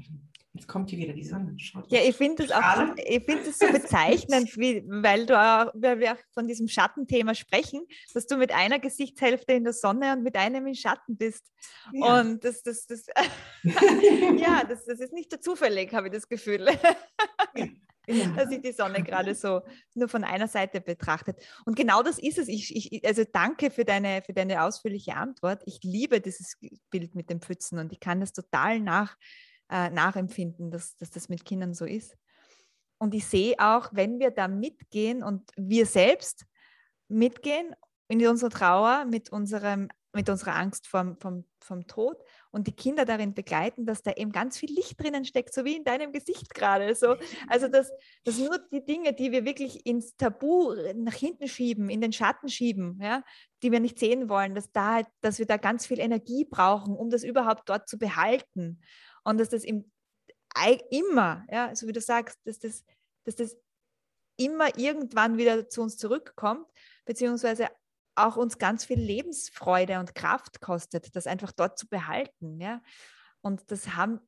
Jetzt 0.54 0.68
kommt 0.68 0.88
hier 0.88 1.00
wieder 1.00 1.12
die 1.12 1.24
Sonne. 1.24 1.58
Schaut 1.58 1.90
ja, 1.90 2.00
ich 2.00 2.14
finde 2.14 2.44
es 2.44 2.52
auch 2.52 2.94
ich 2.96 3.24
find 3.24 3.44
das 3.44 3.58
so 3.58 3.66
bezeichnend, 3.72 4.48
wie, 4.56 4.84
weil, 4.86 5.26
du 5.26 5.36
auch, 5.36 5.72
weil 5.74 5.98
wir 5.98 6.12
auch 6.12 6.18
von 6.32 6.46
diesem 6.46 6.68
Schattenthema 6.68 7.34
sprechen, 7.34 7.84
dass 8.14 8.28
du 8.28 8.36
mit 8.36 8.52
einer 8.52 8.78
Gesichtshälfte 8.78 9.54
in 9.54 9.64
der 9.64 9.72
Sonne 9.72 10.12
und 10.12 10.22
mit 10.22 10.36
einem 10.36 10.68
im 10.68 10.74
Schatten 10.74 11.16
bist. 11.16 11.44
Ja. 11.92 12.20
Und 12.20 12.44
das, 12.44 12.62
das, 12.62 12.86
das, 12.86 13.06
ja, 13.64 14.62
das, 14.62 14.84
das 14.84 15.00
ist 15.00 15.12
nicht 15.12 15.32
so 15.32 15.38
zufällig, 15.38 15.92
habe 15.92 16.06
ich 16.06 16.12
das 16.12 16.28
Gefühl. 16.28 16.68
Ja. 17.56 17.66
Ja. 18.06 18.26
dass 18.32 18.50
ich 18.50 18.60
die 18.60 18.72
Sonne 18.72 19.02
gerade 19.02 19.34
so 19.34 19.62
nur 19.94 20.08
von 20.08 20.24
einer 20.24 20.48
Seite 20.48 20.80
betrachtet. 20.80 21.38
Und 21.64 21.76
genau 21.76 22.02
das 22.02 22.18
ist 22.18 22.36
es. 22.36 22.48
Ich, 22.48 22.74
ich, 22.74 23.06
also 23.06 23.22
danke 23.32 23.70
für 23.70 23.84
deine, 23.84 24.22
für 24.22 24.34
deine 24.34 24.62
ausführliche 24.62 25.14
Antwort. 25.14 25.62
Ich 25.66 25.80
liebe 25.82 26.20
dieses 26.20 26.58
Bild 26.90 27.14
mit 27.14 27.30
dem 27.30 27.40
Pfützen 27.40 27.78
und 27.78 27.92
ich 27.92 28.00
kann 28.00 28.20
das 28.20 28.32
total 28.32 28.80
nach, 28.80 29.16
äh, 29.74 29.90
nachempfinden, 29.90 30.70
dass, 30.70 30.96
dass 30.98 31.10
das 31.10 31.28
mit 31.28 31.44
Kindern 31.44 31.74
so 31.74 31.84
ist. 31.84 32.16
Und 32.96 33.12
ich 33.12 33.26
sehe 33.26 33.56
auch, 33.58 33.88
wenn 33.92 34.20
wir 34.20 34.30
da 34.30 34.46
mitgehen 34.46 35.24
und 35.24 35.50
wir 35.56 35.84
selbst 35.84 36.46
mitgehen 37.08 37.74
in 38.06 38.24
unsere 38.24 38.52
Trauer 38.52 39.04
mit, 39.04 39.30
unserem, 39.30 39.88
mit 40.12 40.28
unserer 40.28 40.54
Angst 40.54 40.86
vom, 40.86 41.16
vom, 41.18 41.44
vom 41.58 41.88
Tod 41.88 42.22
und 42.52 42.68
die 42.68 42.76
Kinder 42.76 43.04
darin 43.04 43.34
begleiten, 43.34 43.84
dass 43.84 44.02
da 44.02 44.12
eben 44.12 44.30
ganz 44.30 44.58
viel 44.58 44.72
Licht 44.72 45.02
drinnen 45.02 45.24
steckt, 45.24 45.52
so 45.52 45.64
wie 45.64 45.74
in 45.74 45.82
deinem 45.82 46.12
Gesicht 46.12 46.54
gerade. 46.54 46.94
So. 46.94 47.16
Also, 47.48 47.66
dass, 47.66 47.90
dass 48.22 48.38
nur 48.38 48.60
die 48.70 48.84
Dinge, 48.84 49.12
die 49.12 49.32
wir 49.32 49.44
wirklich 49.44 49.84
ins 49.86 50.14
Tabu 50.16 50.72
nach 50.94 51.14
hinten 51.14 51.48
schieben, 51.48 51.90
in 51.90 52.00
den 52.00 52.12
Schatten 52.12 52.48
schieben, 52.48 53.00
ja, 53.02 53.24
die 53.64 53.72
wir 53.72 53.80
nicht 53.80 53.98
sehen 53.98 54.28
wollen, 54.28 54.54
dass, 54.54 54.70
da, 54.70 55.02
dass 55.20 55.40
wir 55.40 55.46
da 55.46 55.56
ganz 55.56 55.84
viel 55.84 55.98
Energie 55.98 56.44
brauchen, 56.48 56.94
um 56.94 57.10
das 57.10 57.24
überhaupt 57.24 57.68
dort 57.68 57.88
zu 57.88 57.98
behalten 57.98 58.80
und 59.24 59.38
dass 59.38 59.48
das 59.48 59.64
im, 59.64 59.90
immer, 60.90 61.44
ja, 61.50 61.74
so 61.74 61.86
wie 61.86 61.92
du 61.92 62.00
sagst, 62.00 62.38
dass 62.44 62.58
das, 62.58 62.84
dass 63.24 63.36
das 63.36 63.56
immer 64.36 64.76
irgendwann 64.78 65.36
wieder 65.36 65.68
zu 65.68 65.82
uns 65.82 65.96
zurückkommt, 65.96 66.66
beziehungsweise 67.04 67.68
auch 68.16 68.36
uns 68.36 68.58
ganz 68.58 68.84
viel 68.84 68.98
Lebensfreude 68.98 69.98
und 69.98 70.14
Kraft 70.14 70.60
kostet, 70.60 71.14
das 71.16 71.26
einfach 71.26 71.52
dort 71.52 71.78
zu 71.78 71.88
behalten. 71.88 72.60
Ja? 72.60 72.80
Und 73.40 73.70
das 73.70 73.96
haben, 73.96 74.20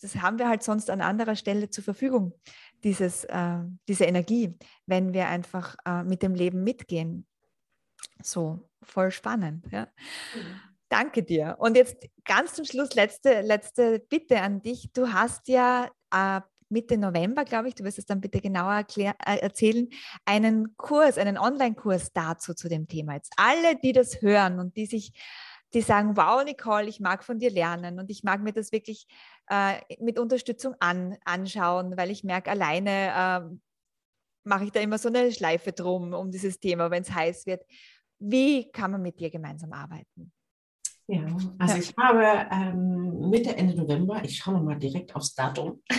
das 0.00 0.16
haben 0.16 0.38
wir 0.38 0.48
halt 0.48 0.62
sonst 0.62 0.90
an 0.90 1.00
anderer 1.00 1.36
Stelle 1.36 1.68
zur 1.68 1.84
Verfügung, 1.84 2.38
dieses, 2.82 3.24
äh, 3.24 3.58
diese 3.88 4.04
Energie, 4.04 4.56
wenn 4.86 5.12
wir 5.12 5.28
einfach 5.28 5.76
äh, 5.84 6.02
mit 6.04 6.22
dem 6.22 6.34
Leben 6.34 6.64
mitgehen. 6.64 7.26
So. 8.22 8.68
voll 8.82 9.10
spannend. 9.10 9.66
Ja. 9.70 9.88
Mhm. 10.34 10.73
Danke 10.94 11.24
dir. 11.24 11.56
Und 11.58 11.76
jetzt 11.76 11.96
ganz 12.24 12.54
zum 12.54 12.64
Schluss 12.64 12.94
letzte, 12.94 13.40
letzte 13.40 13.98
Bitte 13.98 14.40
an 14.40 14.62
dich. 14.62 14.92
Du 14.92 15.12
hast 15.12 15.48
ja 15.48 15.90
äh, 16.12 16.40
Mitte 16.68 16.96
November, 16.96 17.44
glaube 17.44 17.66
ich, 17.66 17.74
du 17.74 17.82
wirst 17.82 17.98
es 17.98 18.06
dann 18.06 18.20
bitte 18.20 18.40
genauer 18.40 18.74
erklär, 18.74 19.16
äh, 19.26 19.38
erzählen, 19.38 19.88
einen 20.24 20.76
Kurs, 20.76 21.18
einen 21.18 21.36
Online-Kurs 21.36 22.12
dazu 22.12 22.54
zu 22.54 22.68
dem 22.68 22.86
Thema. 22.86 23.14
Jetzt 23.14 23.32
alle, 23.36 23.74
die 23.82 23.90
das 23.92 24.22
hören 24.22 24.60
und 24.60 24.76
die 24.76 24.86
sich, 24.86 25.12
die 25.72 25.80
sagen, 25.80 26.16
wow, 26.16 26.44
Nicole, 26.44 26.86
ich 26.86 27.00
mag 27.00 27.24
von 27.24 27.40
dir 27.40 27.50
lernen 27.50 27.98
und 27.98 28.08
ich 28.08 28.22
mag 28.22 28.40
mir 28.40 28.52
das 28.52 28.70
wirklich 28.70 29.08
äh, 29.50 29.80
mit 29.98 30.20
Unterstützung 30.20 30.76
an, 30.78 31.16
anschauen, 31.24 31.96
weil 31.96 32.12
ich 32.12 32.22
merke, 32.22 32.52
alleine 32.52 33.50
äh, 33.50 33.56
mache 34.44 34.66
ich 34.66 34.70
da 34.70 34.78
immer 34.78 34.98
so 34.98 35.08
eine 35.08 35.32
Schleife 35.32 35.72
drum 35.72 36.12
um 36.12 36.30
dieses 36.30 36.60
Thema, 36.60 36.92
wenn 36.92 37.02
es 37.02 37.12
heiß 37.12 37.46
wird. 37.46 37.64
Wie 38.20 38.70
kann 38.70 38.92
man 38.92 39.02
mit 39.02 39.18
dir 39.18 39.30
gemeinsam 39.30 39.72
arbeiten? 39.72 40.30
Ja, 41.06 41.26
also 41.58 41.74
ja. 41.74 41.80
ich 41.80 41.94
habe 42.00 42.48
ähm, 42.50 43.28
Mitte, 43.28 43.56
Ende 43.56 43.76
November, 43.76 44.22
ich 44.24 44.38
schaue 44.38 44.54
nochmal 44.54 44.78
direkt 44.78 45.14
aufs 45.14 45.34
Datum. 45.34 45.82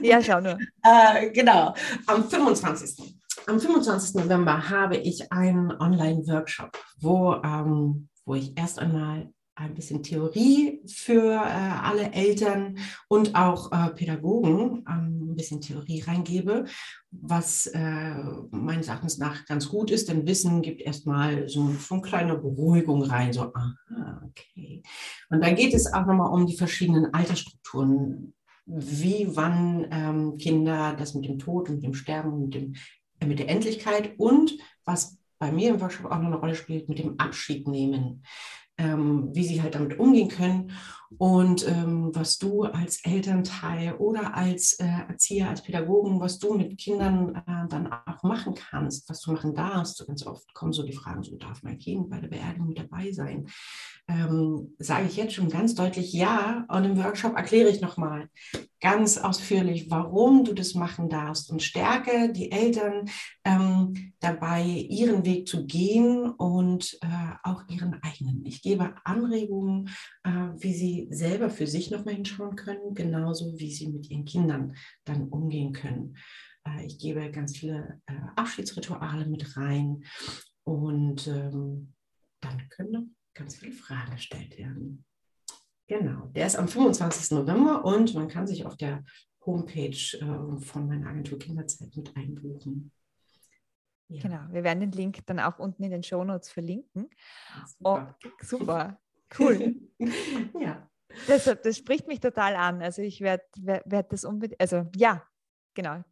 Ja, 0.00 0.22
schau 0.22 0.40
nur. 0.40 0.56
äh, 0.82 1.30
genau, 1.32 1.74
am 2.06 2.24
25. 2.24 3.14
Am 3.46 3.60
25. 3.60 4.14
November 4.14 4.70
habe 4.70 4.96
ich 4.96 5.30
einen 5.30 5.70
Online-Workshop, 5.70 6.78
wo, 6.98 7.34
ähm, 7.44 8.08
wo 8.24 8.34
ich 8.34 8.56
erst 8.56 8.78
einmal 8.78 9.30
ein 9.54 9.74
bisschen 9.74 10.02
Theorie 10.02 10.80
für 10.86 11.32
äh, 11.32 11.38
alle 11.38 12.12
Eltern 12.12 12.78
und 13.08 13.34
auch 13.34 13.70
äh, 13.72 13.90
Pädagogen 13.90 14.84
ähm, 14.88 15.32
ein 15.32 15.36
bisschen 15.36 15.60
Theorie 15.60 16.00
reingebe, 16.00 16.64
was 17.10 17.66
äh, 17.66 18.14
meines 18.50 18.88
Erachtens 18.88 19.18
nach 19.18 19.44
ganz 19.44 19.68
gut 19.68 19.90
ist, 19.90 20.08
denn 20.08 20.26
Wissen 20.26 20.62
gibt 20.62 20.80
erstmal 20.80 21.48
so, 21.48 21.70
so 21.78 21.94
eine 21.94 22.02
kleine 22.02 22.38
Beruhigung 22.38 23.02
rein, 23.02 23.32
so, 23.32 23.52
aha, 23.52 24.22
okay. 24.26 24.82
Und 25.30 25.42
dann 25.42 25.54
geht 25.54 25.74
es 25.74 25.92
auch 25.92 26.06
nochmal 26.06 26.32
um 26.32 26.46
die 26.46 26.56
verschiedenen 26.56 27.12
Altersstrukturen, 27.12 28.34
wie, 28.64 29.28
wann 29.32 29.86
ähm, 29.90 30.38
Kinder 30.38 30.94
das 30.96 31.14
mit 31.14 31.26
dem 31.26 31.38
Tod 31.38 31.68
und 31.68 31.82
dem 31.82 31.94
Sterben, 31.94 32.44
mit, 32.44 32.54
dem, 32.54 32.74
äh, 33.20 33.26
mit 33.26 33.38
der 33.38 33.48
Endlichkeit 33.48 34.14
und 34.18 34.56
was 34.84 35.18
bei 35.38 35.50
mir 35.50 35.70
im 35.70 35.80
Workshop 35.80 36.06
auch 36.06 36.18
noch 36.18 36.26
eine 36.26 36.36
Rolle 36.36 36.54
spielt, 36.54 36.88
mit 36.88 37.00
dem 37.00 37.18
Abschied 37.18 37.66
nehmen 37.66 38.22
ähm, 38.82 39.30
wie 39.32 39.44
sie 39.44 39.62
halt 39.62 39.74
damit 39.74 39.98
umgehen 39.98 40.28
können 40.28 40.72
und 41.18 41.66
ähm, 41.68 42.10
was 42.12 42.38
du 42.38 42.64
als 42.64 43.04
Elternteil 43.04 43.94
oder 43.94 44.34
als 44.34 44.74
äh, 44.74 44.86
Erzieher, 45.08 45.48
als 45.48 45.62
Pädagogen, 45.62 46.20
was 46.20 46.38
du 46.38 46.54
mit 46.54 46.78
Kindern 46.78 47.34
äh, 47.46 47.68
dann 47.68 47.92
auch 47.92 48.22
machen 48.22 48.54
kannst, 48.54 49.08
was 49.08 49.20
du 49.20 49.32
machen 49.32 49.54
darfst. 49.54 49.96
So 49.96 50.06
ganz 50.06 50.26
oft 50.26 50.52
kommen 50.54 50.72
so 50.72 50.82
die 50.82 50.92
Fragen, 50.92 51.22
so 51.22 51.36
darf 51.36 51.62
mein 51.62 51.78
Kind 51.78 52.10
bei 52.10 52.20
der 52.20 52.28
Beerdigung 52.28 52.68
mit 52.68 52.78
dabei 52.78 53.12
sein? 53.12 53.46
Ähm, 54.08 54.74
sage 54.78 55.06
ich 55.06 55.16
jetzt 55.16 55.34
schon 55.34 55.48
ganz 55.48 55.74
deutlich 55.74 56.12
ja. 56.12 56.64
Und 56.68 56.84
im 56.84 56.96
Workshop 56.96 57.36
erkläre 57.36 57.68
ich 57.68 57.80
nochmal 57.80 58.28
ganz 58.82 59.16
ausführlich, 59.16 59.90
warum 59.90 60.44
du 60.44 60.52
das 60.52 60.74
machen 60.74 61.08
darfst 61.08 61.50
und 61.50 61.62
stärke 61.62 62.32
die 62.32 62.50
Eltern 62.50 63.08
ähm, 63.44 64.12
dabei, 64.18 64.64
ihren 64.64 65.24
Weg 65.24 65.46
zu 65.46 65.66
gehen 65.66 66.28
und 66.28 66.98
äh, 67.00 67.06
auch 67.44 67.62
ihren 67.68 68.02
eigenen. 68.02 68.44
Ich 68.44 68.60
gebe 68.60 68.94
Anregungen, 69.04 69.88
äh, 70.24 70.30
wie 70.58 70.74
sie 70.74 71.01
selber 71.10 71.50
für 71.50 71.66
sich 71.66 71.90
nochmal 71.90 72.14
hinschauen 72.14 72.56
können, 72.56 72.94
genauso 72.94 73.58
wie 73.58 73.70
sie 73.70 73.88
mit 73.88 74.10
ihren 74.10 74.24
Kindern 74.24 74.76
dann 75.04 75.28
umgehen 75.28 75.72
können. 75.72 76.16
Äh, 76.66 76.86
ich 76.86 76.98
gebe 76.98 77.30
ganz 77.30 77.56
viele 77.56 78.00
äh, 78.06 78.14
Abschiedsrituale 78.36 79.26
mit 79.26 79.56
rein 79.56 80.04
und 80.64 81.26
ähm, 81.26 81.94
dann 82.40 82.68
können 82.68 83.16
ganz 83.34 83.56
viele 83.56 83.72
Fragen 83.72 84.12
gestellt 84.12 84.58
werden. 84.58 85.04
Genau, 85.88 86.26
der 86.34 86.46
ist 86.46 86.56
am 86.56 86.68
25. 86.68 87.32
November 87.32 87.84
und 87.84 88.14
man 88.14 88.28
kann 88.28 88.46
sich 88.46 88.64
auf 88.64 88.76
der 88.76 89.04
Homepage 89.44 89.88
äh, 89.90 90.60
von 90.60 90.86
meiner 90.86 91.08
Agentur 91.08 91.38
Kinderzeit 91.38 91.94
mit 91.96 92.16
einbuchen. 92.16 92.92
Ja. 94.08 94.22
Genau, 94.22 94.40
wir 94.52 94.62
werden 94.62 94.80
den 94.80 94.92
Link 94.92 95.24
dann 95.26 95.40
auch 95.40 95.58
unten 95.58 95.82
in 95.82 95.90
den 95.90 96.02
Show 96.02 96.22
Notes 96.22 96.50
verlinken. 96.50 97.08
Super, 97.78 98.16
oh, 98.22 98.28
super. 98.42 99.00
cool. 99.38 99.74
ja. 100.60 100.88
Das, 101.26 101.44
das 101.44 101.76
spricht 101.76 102.06
mich 102.08 102.20
total 102.20 102.56
an. 102.56 102.82
Also 102.82 103.02
ich 103.02 103.20
werde 103.20 103.44
werd 103.54 104.12
das 104.12 104.24
unbedingt, 104.24 104.60
also 104.60 104.86
ja, 104.96 105.26
genau. 105.74 106.02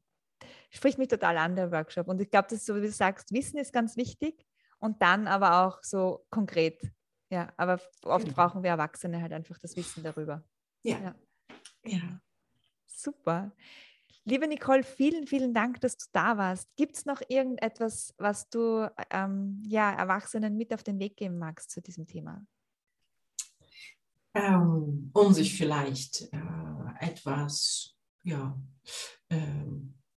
Spricht 0.70 0.98
mich 0.98 1.08
total 1.08 1.36
an, 1.38 1.56
der 1.56 1.70
Workshop. 1.72 2.08
Und 2.08 2.20
ich 2.20 2.30
glaube, 2.30 2.48
das 2.48 2.58
ist 2.58 2.66
so, 2.66 2.76
wie 2.76 2.80
du 2.80 2.90
sagst, 2.90 3.32
Wissen 3.32 3.58
ist 3.58 3.72
ganz 3.72 3.96
wichtig 3.96 4.46
und 4.78 5.02
dann 5.02 5.26
aber 5.26 5.66
auch 5.66 5.82
so 5.82 6.26
konkret. 6.30 6.80
Ja, 7.30 7.52
aber 7.56 7.80
oft 8.02 8.24
genau. 8.24 8.36
brauchen 8.36 8.62
wir 8.62 8.70
Erwachsene 8.70 9.20
halt 9.20 9.32
einfach 9.32 9.58
das 9.58 9.76
Wissen 9.76 10.02
darüber. 10.02 10.42
Ja. 10.82 10.98
ja. 10.98 11.14
ja. 11.84 12.20
Super. 12.86 13.52
Liebe 14.24 14.46
Nicole, 14.46 14.82
vielen, 14.82 15.26
vielen 15.26 15.54
Dank, 15.54 15.80
dass 15.80 15.96
du 15.96 16.06
da 16.12 16.36
warst. 16.36 16.68
Gibt 16.76 16.96
es 16.96 17.06
noch 17.06 17.22
irgendetwas, 17.28 18.14
was 18.18 18.50
du 18.50 18.90
ähm, 19.10 19.62
ja, 19.66 19.92
Erwachsenen 19.92 20.56
mit 20.56 20.74
auf 20.74 20.82
den 20.82 20.98
Weg 20.98 21.16
geben 21.16 21.38
magst 21.38 21.70
zu 21.70 21.80
diesem 21.80 22.06
Thema? 22.06 22.44
Ähm, 24.34 25.10
um 25.12 25.32
sich 25.32 25.56
vielleicht 25.56 26.32
äh, 26.32 27.00
etwas 27.00 27.96
ja, 28.22 28.56
äh, 29.28 29.36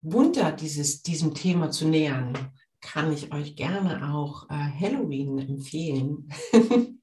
bunter 0.02 0.52
dieses, 0.52 1.02
diesem 1.02 1.34
Thema 1.34 1.71
zu 1.71 1.88
nähern, 1.88 2.52
kann 2.82 3.12
ich 3.13 3.34
euch 3.34 3.56
gerne 3.56 4.13
auch 4.13 4.49
äh, 4.49 4.54
Halloween 4.54 5.39
empfehlen. 5.39 6.30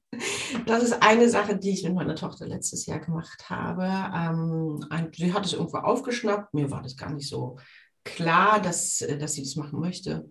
Das 0.65 0.83
ist 0.83 1.01
eine 1.01 1.29
Sache, 1.29 1.57
die 1.57 1.71
ich 1.71 1.83
mit 1.83 1.93
meiner 1.93 2.15
Tochter 2.15 2.45
letztes 2.45 2.85
Jahr 2.85 2.99
gemacht 2.99 3.49
habe. 3.49 3.85
Ähm, 4.13 5.09
sie 5.15 5.33
hat 5.33 5.45
es 5.45 5.53
irgendwo 5.53 5.77
aufgeschnappt. 5.77 6.53
Mir 6.53 6.69
war 6.69 6.81
das 6.81 6.97
gar 6.97 7.11
nicht 7.11 7.29
so 7.29 7.57
klar, 8.03 8.61
dass, 8.61 9.01
äh, 9.01 9.17
dass 9.17 9.33
sie 9.33 9.43
das 9.43 9.55
machen 9.55 9.79
möchte. 9.79 10.29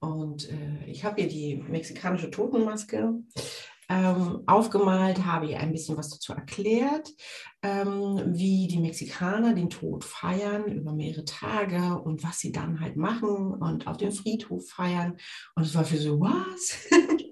Und 0.00 0.50
äh, 0.50 0.84
ich 0.86 1.04
habe 1.04 1.20
ihr 1.22 1.28
die 1.28 1.56
mexikanische 1.56 2.30
Totenmaske 2.30 3.14
ähm, 3.92 4.42
aufgemalt, 4.46 5.26
habe 5.26 5.46
ihr 5.46 5.60
ein 5.60 5.72
bisschen 5.72 5.98
was 5.98 6.08
dazu 6.08 6.32
erklärt, 6.32 7.10
ähm, 7.62 8.22
wie 8.26 8.66
die 8.66 8.78
Mexikaner 8.78 9.54
den 9.54 9.68
Tod 9.68 10.04
feiern 10.04 10.64
über 10.64 10.92
mehrere 10.92 11.26
Tage 11.26 12.00
und 12.02 12.24
was 12.24 12.38
sie 12.38 12.52
dann 12.52 12.80
halt 12.80 12.96
machen 12.96 13.52
und 13.52 13.86
auf 13.86 13.98
dem 13.98 14.12
Friedhof 14.12 14.66
feiern. 14.66 15.18
Und 15.54 15.64
es 15.64 15.74
war 15.74 15.84
für 15.84 15.98
so, 15.98 16.18
was? 16.20 16.88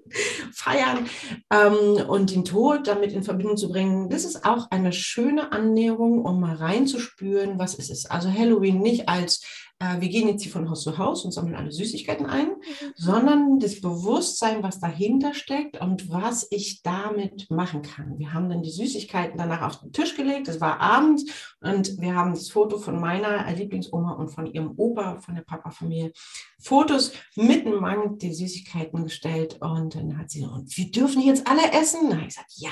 feiern 0.53 1.09
ähm, 1.51 2.05
und 2.07 2.31
den 2.31 2.43
Tod 2.43 2.85
damit 2.85 3.13
in 3.13 3.23
Verbindung 3.23 3.55
zu 3.55 3.69
bringen, 3.69 4.09
das 4.09 4.25
ist 4.25 4.45
auch 4.45 4.69
eine 4.69 4.91
schöne 4.91 5.53
Annäherung, 5.53 6.25
um 6.25 6.41
mal 6.41 6.55
reinzuspüren, 6.55 7.57
was 7.57 7.75
ist 7.75 7.89
es. 7.89 8.05
Also 8.05 8.29
Halloween 8.29 8.81
nicht 8.81 9.07
als 9.07 9.70
wir 9.99 10.09
gehen 10.09 10.27
jetzt 10.27 10.43
hier 10.43 10.51
von 10.51 10.69
Haus 10.69 10.83
zu 10.83 10.97
Haus 10.97 11.25
und 11.25 11.31
sammeln 11.31 11.55
alle 11.55 11.71
Süßigkeiten 11.71 12.25
ein, 12.25 12.47
mhm. 12.47 12.93
sondern 12.95 13.59
das 13.59 13.81
Bewusstsein, 13.81 14.61
was 14.63 14.79
dahinter 14.79 15.33
steckt 15.33 15.81
und 15.81 16.09
was 16.09 16.47
ich 16.51 16.81
damit 16.83 17.49
machen 17.49 17.81
kann. 17.81 18.19
Wir 18.19 18.33
haben 18.33 18.49
dann 18.49 18.61
die 18.61 18.71
Süßigkeiten 18.71 19.37
danach 19.37 19.61
auf 19.61 19.79
den 19.79 19.91
Tisch 19.91 20.15
gelegt, 20.15 20.47
es 20.47 20.61
war 20.61 20.79
Abend 20.79 21.21
und 21.61 21.99
wir 21.99 22.15
haben 22.15 22.33
das 22.33 22.49
Foto 22.49 22.77
von 22.77 22.99
meiner 22.99 23.51
Lieblingsoma 23.51 24.13
und 24.13 24.29
von 24.29 24.45
ihrem 24.45 24.73
Opa, 24.77 25.19
von 25.19 25.35
der 25.35 25.43
Papa-Familie, 25.43 26.11
Fotos 26.59 27.13
mit 27.35 27.65
dem 27.65 27.79
Mang 27.79 28.17
die 28.17 28.33
Süßigkeiten 28.33 29.03
gestellt 29.03 29.57
und 29.61 29.95
dann 29.95 30.17
hat 30.17 30.29
sie, 30.29 30.45
und 30.45 30.75
wir 30.77 30.91
dürfen 30.91 31.21
jetzt 31.21 31.47
alle 31.47 31.71
essen? 31.73 32.01
Na, 32.09 32.19
ich 32.19 32.27
gesagt, 32.27 32.51
ja, 32.55 32.71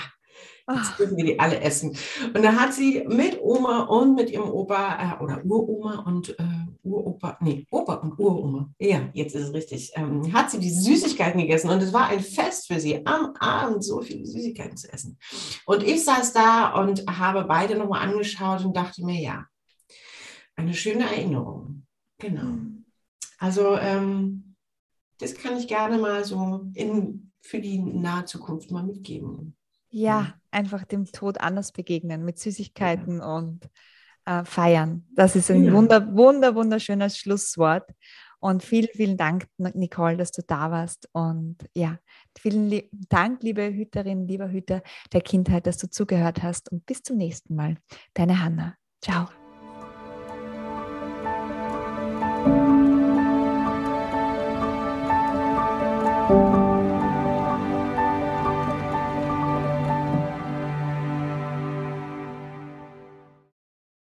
Jetzt 0.72 1.00
dürfen 1.00 1.18
wir 1.18 1.26
die 1.26 1.40
alle 1.40 1.62
essen. 1.62 1.96
Und 2.34 2.44
da 2.44 2.54
hat 2.54 2.74
sie 2.74 3.04
mit 3.08 3.40
Oma 3.42 3.84
und 3.84 4.16
mit 4.16 4.30
ihrem 4.30 4.50
Opa 4.50 5.18
äh, 5.20 5.24
oder 5.24 5.44
Uroma 5.44 6.04
und 6.06 6.38
äh, 6.38 6.44
Uropa, 6.90 7.38
nee, 7.42 7.66
Opa 7.72 7.96
und 7.96 8.20
Uroma, 8.20 8.70
ja, 8.80 9.10
jetzt 9.14 9.36
ist 9.36 9.48
es 9.48 9.54
richtig, 9.54 9.92
ähm, 9.96 10.34
hat 10.34 10.52
sie 10.52 10.60
die 10.60 10.72
Süßigkeiten 10.72 11.40
gegessen 11.40 11.70
und 11.70 11.82
es 11.82 11.94
war 11.94 12.08
ein 12.08 12.20
Fest 12.20 12.68
für 12.68 12.80
sie, 12.80 13.06
am 13.06 13.34
Abend 13.40 13.84
so 13.84 14.02
viele 14.02 14.26
Süßigkeiten 14.26 14.78
zu 14.78 14.92
essen. 14.92 15.18
Und 15.66 15.84
ich 15.84 16.04
saß 16.04 16.34
da 16.34 16.74
und 16.82 17.06
habe 17.08 17.44
beide 17.46 17.78
nochmal 17.78 18.08
angeschaut 18.08 18.66
und 18.66 18.76
dachte 18.76 19.06
mir, 19.06 19.22
ja, 19.22 19.46
eine 20.56 20.74
schöne 20.74 21.06
Erinnerung. 21.06 21.86
Genau. 22.18 22.42
Hm. 22.42 22.86
Also, 23.38 23.78
ähm, 23.78 24.56
das 25.20 25.36
kann 25.36 25.58
ich 25.58 25.68
gerne 25.68 25.98
mal 25.98 26.24
so 26.26 26.66
in, 26.74 27.32
für 27.42 27.60
die 27.60 27.80
nahe 27.80 28.26
Zukunft 28.26 28.72
mal 28.72 28.84
mitgeben. 28.84 29.56
Ja, 29.90 30.36
einfach 30.52 30.84
dem 30.86 31.06
Tod 31.06 31.40
anders 31.40 31.72
begegnen, 31.72 32.24
mit 32.24 32.38
Süßigkeiten 32.40 33.20
ja. 33.20 33.38
und 33.38 33.70
äh, 34.26 34.44
feiern. 34.44 35.06
Das 35.16 35.36
ist 35.36 35.50
ein 35.52 35.64
ja. 35.64 35.74
wunder, 35.74 36.16
wunder, 36.16 36.56
wunderschönes 36.56 37.18
Schlusswort. 37.18 37.90
Und 38.42 38.64
vielen, 38.64 38.88
vielen 38.94 39.18
Dank, 39.18 39.48
Nicole, 39.58 40.16
dass 40.16 40.32
du 40.32 40.42
da 40.46 40.72
warst. 40.72 41.10
Und 41.12 41.58
ja, 41.74 42.00
vielen 42.38 42.70
li 42.70 42.90
Dank, 43.10 43.44
liebe 43.44 43.74
Hüterin, 43.74 44.28
lieber 44.28 44.50
Hüter 44.50 44.82
der 45.12 45.22
Kindheit, 45.22 45.68
dass 45.68 45.78
du 45.78 45.90
zugehört 45.90 46.42
hast. 46.42 46.72
Und 46.72 46.86
bis 46.86 47.04
zum 47.04 47.18
nächsten 47.18 47.56
Mal. 47.56 47.76
Deine 48.14 48.42
Hanna. 48.42 48.76
Ciao. 49.02 49.30